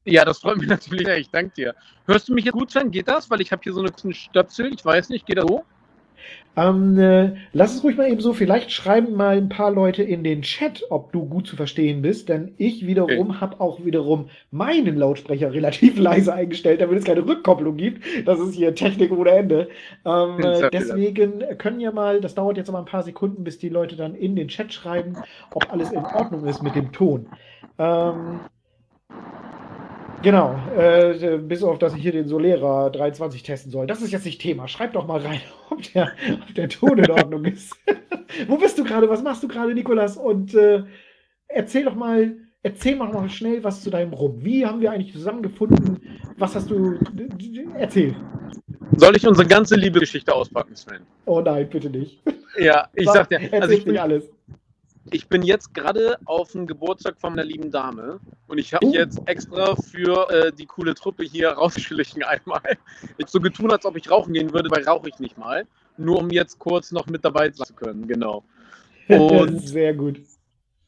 [0.07, 1.17] Ja, das freut mich natürlich sehr.
[1.17, 1.75] Ich danke dir.
[2.05, 2.91] Hörst du mich jetzt gut, Sven?
[2.91, 3.29] Geht das?
[3.29, 4.73] Weil ich habe hier so eine Stöpsel.
[4.73, 5.63] Ich weiß nicht, geht das so?
[6.55, 8.33] Ähm, äh, lass es ruhig mal eben so.
[8.33, 12.29] Vielleicht schreiben mal ein paar Leute in den Chat, ob du gut zu verstehen bist,
[12.29, 13.39] denn ich wiederum okay.
[13.39, 18.03] habe auch wiederum meinen Lautsprecher relativ leise eingestellt, damit es keine Rückkopplung gibt.
[18.25, 19.69] Das ist hier Technik ohne Ende.
[20.03, 23.69] Ähm, äh, deswegen können ja mal, das dauert jetzt aber ein paar Sekunden, bis die
[23.69, 25.15] Leute dann in den Chat schreiben,
[25.53, 27.27] ob alles in Ordnung ist mit dem Ton.
[27.77, 28.39] Ähm,
[30.23, 33.85] Genau, äh, bis auf, dass ich hier den Solera 23 testen soll.
[33.85, 34.67] Das ist jetzt nicht Thema.
[34.67, 36.11] Schreib doch mal rein, ob der,
[36.41, 37.75] ob der Ton in Ordnung ist.
[38.47, 39.09] Wo bist du gerade?
[39.09, 40.17] Was machst du gerade, Nikolas?
[40.17, 40.83] Und äh,
[41.47, 44.43] erzähl doch mal, erzähl mal noch schnell was zu deinem Rum.
[44.43, 46.01] Wie haben wir eigentlich zusammengefunden?
[46.37, 46.97] Was hast du
[47.75, 48.15] erzählt?
[48.95, 51.01] Soll ich unsere ganze Liebe-Geschichte auspacken, Sven?
[51.25, 52.21] Oh nein, bitte nicht.
[52.57, 54.31] Ja, ich sag dir, also ich bin, alles
[55.11, 58.95] ich bin jetzt gerade auf dem Geburtstag von meiner lieben Dame und ich habe mich
[58.95, 58.99] oh.
[58.99, 62.77] jetzt extra für äh, die coole Truppe hier rausgeschlichen einmal.
[63.17, 65.65] Ich so getun, als ob ich rauchen gehen würde, weil rauche ich nicht mal.
[65.97, 68.43] Nur um jetzt kurz noch mit dabei sein zu können, genau.
[69.07, 70.19] Und Sehr gut.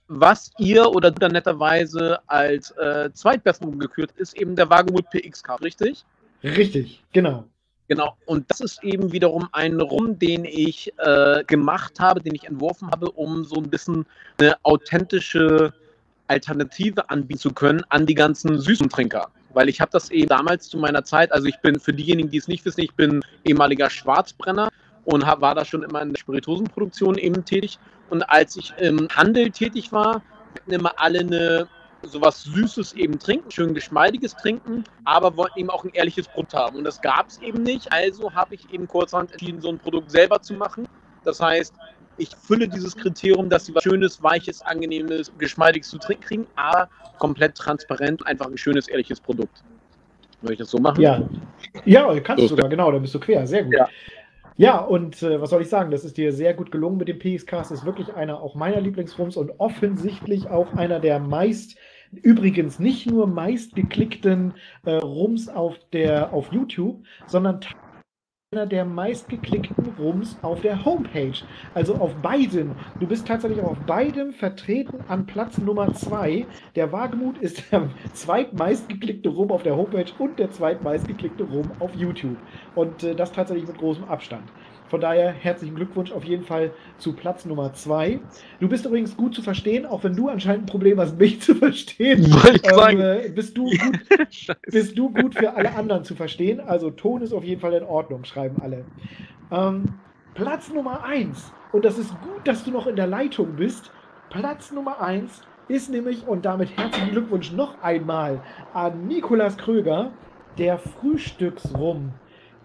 [0.08, 5.62] Was ihr oder du dann netterweise als äh, Zweitbesten gekürt ist eben der Wagemut PX-Card,
[5.62, 6.04] richtig?
[6.44, 7.46] Richtig, genau.
[7.90, 12.44] Genau, und das ist eben wiederum ein Rum, den ich äh, gemacht habe, den ich
[12.44, 14.06] entworfen habe, um so ein bisschen
[14.40, 15.74] eine authentische
[16.28, 19.32] Alternative anbieten zu können an die ganzen süßen Trinker.
[19.56, 22.38] Weil ich habe das eben damals zu meiner Zeit, also ich bin für diejenigen, die
[22.38, 24.70] es nicht wissen, ich bin ehemaliger Schwarzbrenner
[25.06, 27.80] und hab, war da schon immer in der Spirituosenproduktion eben tätig.
[28.12, 30.22] Und als ich im Handel tätig war,
[30.56, 31.68] hatten immer alle eine
[32.04, 36.78] sowas Süßes eben trinken, schön geschmeidiges trinken, aber wollten eben auch ein ehrliches Produkt haben.
[36.78, 37.92] Und das gab es eben nicht.
[37.92, 40.88] Also habe ich eben kurzerhand entschieden, so ein Produkt selber zu machen.
[41.24, 41.74] Das heißt,
[42.18, 46.90] ich fülle dieses Kriterium, dass sie was Schönes, Weiches, Angenehmes, Geschmeidiges zu trinken kriegen, aber
[47.18, 49.64] komplett transparent, einfach ein schönes, ehrliches Produkt.
[50.42, 51.02] Soll ich das so machen?
[51.02, 51.22] Ja,
[51.86, 53.74] ja kannst du sogar, genau, da bist du quer, sehr gut.
[53.74, 53.90] Ja.
[54.60, 55.90] Ja, und äh, was soll ich sagen?
[55.90, 57.72] Das ist dir sehr gut gelungen mit dem PX-Cast.
[57.72, 61.78] Ist wirklich einer auch meiner Lieblingsrums und offensichtlich auch einer der meist,
[62.12, 64.54] übrigens nicht nur meistgeklickten
[64.84, 67.62] äh, Rums auf, der, auf YouTube, sondern
[68.52, 71.38] einer der meistgeklickten Rums auf der Homepage.
[71.76, 72.72] Also auf beiden.
[73.00, 76.48] Du bist tatsächlich auf beiden vertreten an Platz Nummer 2.
[76.76, 82.38] Der Wagemut ist der zweitmeistgeklickte Rum auf der Homepage und der zweitmeistgeklickte Rum auf YouTube.
[82.74, 84.50] Und äh, das tatsächlich mit großem Abstand.
[84.90, 88.20] Von daher herzlichen Glückwunsch auf jeden Fall zu Platz Nummer zwei.
[88.60, 91.54] Du bist übrigens gut zu verstehen, auch wenn du anscheinend ein Problem hast, mich zu
[91.56, 92.26] verstehen.
[92.64, 96.60] Ähm, äh, bist, du gut, bist du gut für alle anderen zu verstehen.
[96.60, 98.84] Also Ton ist auf jeden Fall in Ordnung, schreiben alle.
[99.52, 99.86] Ähm,
[100.34, 101.52] Platz Nummer eins.
[101.72, 103.92] Und das ist gut, dass du noch in der Leitung bist.
[104.32, 108.42] Platz Nummer eins ist nämlich, und damit herzlichen Glückwunsch noch einmal
[108.74, 110.12] an Nikolas Kröger,
[110.58, 112.14] der Frühstücksrum.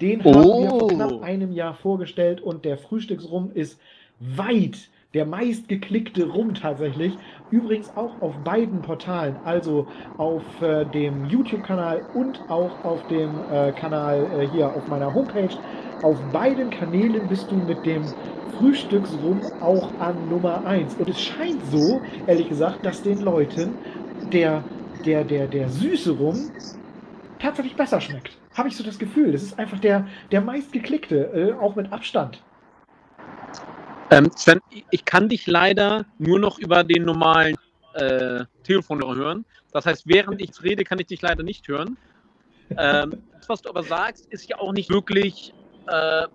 [0.05, 0.35] Den oh.
[0.35, 3.81] haben wir vor knapp einem Jahr vorgestellt und der Frühstücksrum ist
[4.21, 7.15] weit der meistgeklickte Rum tatsächlich.
[7.51, 9.87] Übrigens auch auf beiden Portalen, also
[10.19, 15.57] auf äh, dem YouTube-Kanal und auch auf dem äh, Kanal äh, hier auf meiner Homepage.
[16.03, 18.05] Auf beiden Kanälen bist du mit dem
[18.59, 20.97] Frühstücksrum auch an Nummer 1.
[20.97, 23.71] Und es scheint so, ehrlich gesagt, dass den Leuten
[24.31, 24.63] der,
[25.07, 26.51] der, der, der süße Rum
[27.39, 29.33] tatsächlich besser schmeckt habe ich so das Gefühl.
[29.33, 32.43] Das ist einfach der, der meistgeklickte, äh, auch mit Abstand.
[34.11, 37.57] Ähm, Sven, ich kann dich leider nur noch über den normalen
[37.95, 39.45] äh, Telefonhörer hören.
[39.73, 41.97] Das heißt, während ich rede, kann ich dich leider nicht hören.
[42.71, 45.53] Ähm, das, was du aber sagst, ist ja auch nicht wirklich,
[45.89, 46.27] äh,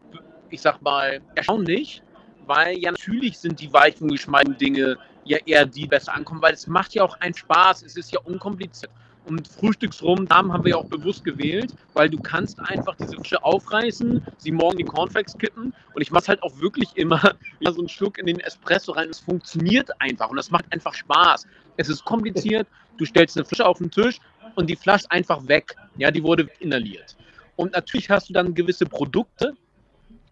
[0.49, 2.01] ich sag mal, erstaunlich,
[2.45, 6.53] weil ja natürlich sind die weichen, geschmeiden Dinge ja eher die, die besser ankommen, weil
[6.53, 8.91] es macht ja auch einen Spaß, es ist ja unkompliziert.
[9.29, 13.43] Und Frühstücksrum, Namen haben wir ja auch bewusst gewählt, weil du kannst einfach diese Fische
[13.43, 17.21] aufreißen, sie morgen die Cornflakes kippen und ich mache halt auch wirklich immer
[17.59, 19.07] ja, so einen Schluck in den Espresso rein.
[19.07, 21.45] Es funktioniert einfach und das macht einfach Spaß.
[21.77, 22.67] Es ist kompliziert,
[22.97, 24.19] du stellst eine Flasche auf den Tisch
[24.55, 25.75] und die Flasche einfach weg.
[25.97, 27.15] Ja, die wurde inhaliert.
[27.55, 29.53] Und natürlich hast du dann gewisse Produkte,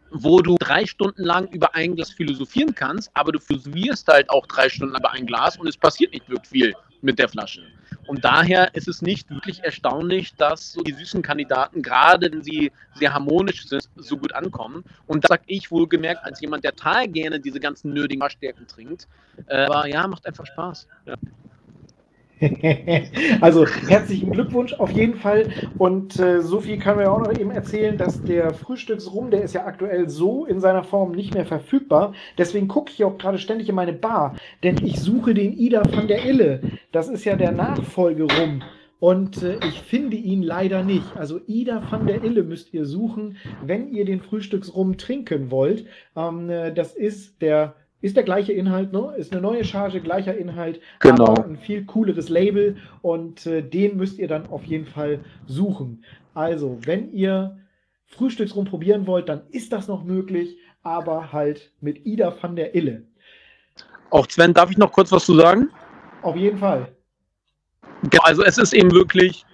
[0.09, 4.47] wo du drei Stunden lang über ein Glas philosophieren kannst, aber du philosophierst halt auch
[4.47, 7.63] drei Stunden über ein Glas und es passiert nicht wirklich viel mit der Flasche.
[8.07, 12.71] Und daher ist es nicht wirklich erstaunlich, dass so die süßen Kandidaten, gerade wenn sie
[12.95, 14.83] sehr harmonisch sind, so gut ankommen.
[15.07, 19.07] Und das sage ich wohlgemerkt als jemand, der total gerne diese ganzen nötigen Waschstärken trinkt.
[19.47, 20.87] Äh, aber ja, macht einfach Spaß.
[21.05, 21.15] Ja.
[23.41, 25.49] also herzlichen Glückwunsch auf jeden Fall.
[25.77, 29.53] Und äh, so viel man ja auch noch eben erzählen, dass der Frühstücksrum, der ist
[29.53, 32.13] ja aktuell so in seiner Form nicht mehr verfügbar.
[32.37, 36.07] Deswegen gucke ich auch gerade ständig in meine Bar, denn ich suche den Ida van
[36.07, 36.61] der Ille.
[36.91, 38.61] Das ist ja der Nachfolgerum.
[38.99, 41.15] Und äh, ich finde ihn leider nicht.
[41.15, 45.85] Also Ida van der Ille müsst ihr suchen, wenn ihr den Frühstücksrum trinken wollt.
[46.15, 49.13] Ähm, äh, das ist der ist der gleiche Inhalt, ne?
[49.17, 51.27] Ist eine neue Charge, gleicher Inhalt, genau.
[51.27, 56.03] aber ein viel cooleres Label und äh, den müsst ihr dann auf jeden Fall suchen.
[56.33, 57.57] Also, wenn ihr
[58.05, 63.03] Frühstücksrum probieren wollt, dann ist das noch möglich, aber halt mit Ida van der Ille.
[64.09, 65.69] Auch Sven, darf ich noch kurz was zu sagen?
[66.21, 66.87] Auf jeden Fall.
[68.03, 69.45] Genau, also es ist eben wirklich,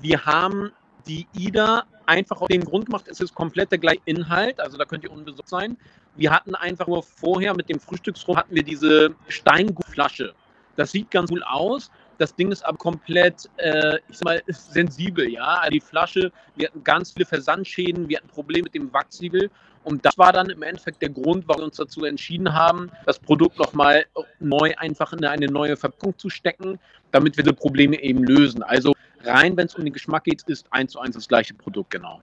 [0.00, 0.72] wir haben
[1.06, 4.84] die Ida einfach aus dem Grund gemacht, es ist komplett der gleiche Inhalt, also da
[4.84, 5.76] könnt ihr unbesorgt sein.
[6.16, 10.34] Wir hatten einfach nur vorher mit dem Frühstücksrum hatten wir diese Steingutflasche.
[10.76, 11.90] Das sieht ganz cool aus.
[12.18, 15.58] Das Ding ist aber komplett, äh, ich sag mal, sensibel, ja.
[15.58, 19.50] Also die Flasche, wir hatten ganz viele Versandschäden, wir hatten Probleme mit dem Wachsiegel.
[19.82, 23.18] Und das war dann im Endeffekt der Grund, warum wir uns dazu entschieden haben, das
[23.18, 24.06] Produkt nochmal
[24.38, 26.78] neu einfach in eine neue Verpackung zu stecken,
[27.10, 28.62] damit wir diese Probleme eben lösen.
[28.62, 28.94] Also
[29.26, 32.20] rein, wenn es um den Geschmack geht, ist eins zu eins das gleiche Produkt, genau.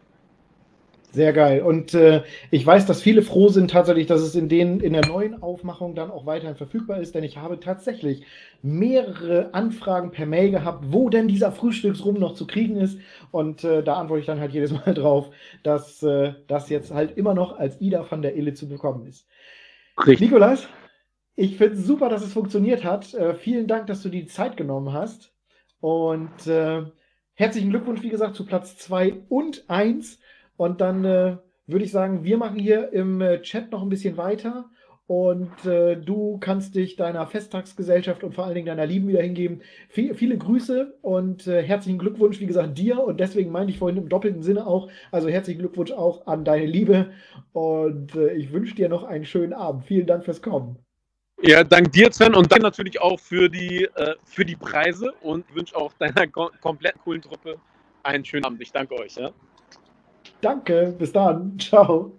[1.13, 1.61] Sehr geil.
[1.61, 5.05] Und äh, ich weiß, dass viele froh sind tatsächlich, dass es in, den, in der
[5.05, 8.23] neuen Aufmachung dann auch weiterhin verfügbar ist, denn ich habe tatsächlich
[8.61, 12.97] mehrere Anfragen per Mail gehabt, wo denn dieser Frühstücksrum noch zu kriegen ist.
[13.31, 15.31] Und äh, da antworte ich dann halt jedes Mal drauf,
[15.63, 19.27] dass äh, das jetzt halt immer noch als Ida von der Ille zu bekommen ist.
[19.97, 20.21] Richtig.
[20.21, 20.69] Nikolas,
[21.35, 23.13] ich finde es super, dass es funktioniert hat.
[23.13, 25.33] Äh, vielen Dank, dass du die Zeit genommen hast.
[25.81, 26.83] Und äh,
[27.33, 30.19] herzlichen Glückwunsch, wie gesagt, zu Platz 2 und 1.
[30.57, 34.17] Und dann äh, würde ich sagen, wir machen hier im äh, Chat noch ein bisschen
[34.17, 34.69] weiter.
[35.07, 39.61] und äh, du kannst dich deiner Festtagsgesellschaft und vor allen Dingen deiner Lieben wieder hingeben.
[39.89, 43.97] Viel, viele Grüße und äh, herzlichen Glückwunsch, wie gesagt, dir und deswegen meinte ich vorhin
[43.97, 47.11] im doppelten Sinne auch, also herzlichen Glückwunsch auch an deine Liebe
[47.51, 49.83] und äh, ich wünsche dir noch einen schönen Abend.
[49.85, 50.77] Vielen Dank fürs Kommen.
[51.43, 55.43] Ja, dank dir, Sven, und dann natürlich auch für die, äh, für die Preise und
[55.55, 57.57] wünsche auch deiner kom kompletten coolen Truppe
[58.03, 58.61] einen schönen Abend.
[58.61, 59.15] Ich danke euch.
[59.15, 59.31] Ja?
[60.41, 61.57] Danke, bis dann.
[61.59, 62.11] Ciao.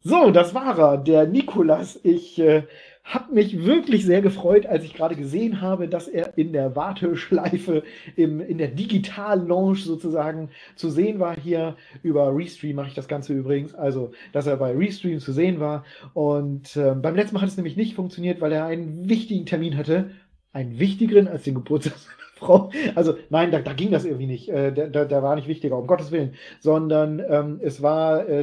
[0.00, 2.00] So, das war er, der Nikolas.
[2.02, 2.64] Ich äh,
[3.04, 7.82] habe mich wirklich sehr gefreut, als ich gerade gesehen habe, dass er in der Warteschleife,
[8.16, 11.36] im, in der Digital-Launch sozusagen zu sehen war.
[11.36, 13.74] Hier über Restream mache ich das Ganze übrigens.
[13.74, 15.84] Also, dass er bei Restream zu sehen war.
[16.14, 19.76] Und äh, beim letzten Mal hat es nämlich nicht funktioniert, weil er einen wichtigen Termin
[19.76, 20.10] hatte.
[20.52, 21.94] Einen wichtigeren als den Geburtstag
[22.44, 22.70] Frau.
[22.94, 24.48] Also nein, da, da ging das irgendwie nicht.
[24.48, 26.34] Äh, der, der, war nicht wichtiger, um Gottes Willen.
[26.60, 28.42] Sondern ähm, es war, äh,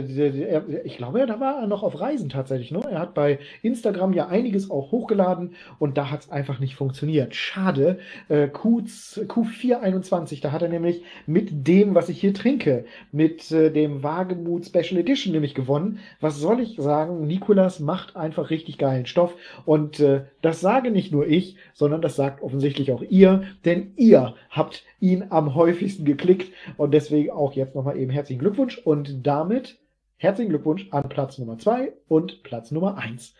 [0.83, 2.71] ich glaube, da war er noch auf Reisen tatsächlich.
[2.71, 2.81] Ne?
[2.89, 7.35] Er hat bei Instagram ja einiges auch hochgeladen und da hat es einfach nicht funktioniert.
[7.35, 7.99] Schade.
[8.29, 13.71] Äh, Q, Q421, da hat er nämlich mit dem, was ich hier trinke, mit äh,
[13.71, 15.99] dem Wagemut Special Edition nämlich gewonnen.
[16.19, 17.27] Was soll ich sagen?
[17.27, 19.35] Nikolas macht einfach richtig geilen Stoff
[19.65, 24.35] und äh, das sage nicht nur ich, sondern das sagt offensichtlich auch ihr, denn ihr
[24.49, 29.79] habt ihn am häufigsten geklickt und deswegen auch jetzt nochmal eben herzlichen Glückwunsch und damit
[30.17, 33.33] herzlichen Glückwunsch an Platz Nummer 2 und Platz Nummer 1.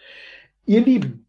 [0.66, 1.26] Ihr Lieben,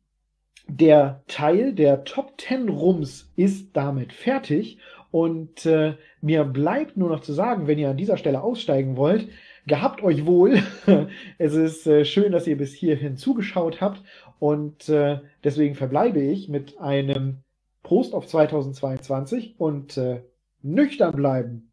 [0.68, 4.78] der Teil der Top 10 Rums ist damit fertig
[5.10, 9.28] und äh, mir bleibt nur noch zu sagen, wenn ihr an dieser Stelle aussteigen wollt,
[9.66, 10.62] gehabt euch wohl.
[11.38, 14.02] es ist äh, schön, dass ihr bis hierhin zugeschaut habt
[14.38, 17.38] und äh, deswegen verbleibe ich mit einem
[17.82, 20.22] Prost auf 2022 und äh,
[20.62, 21.72] nüchtern bleiben.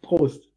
[0.00, 0.51] Prost.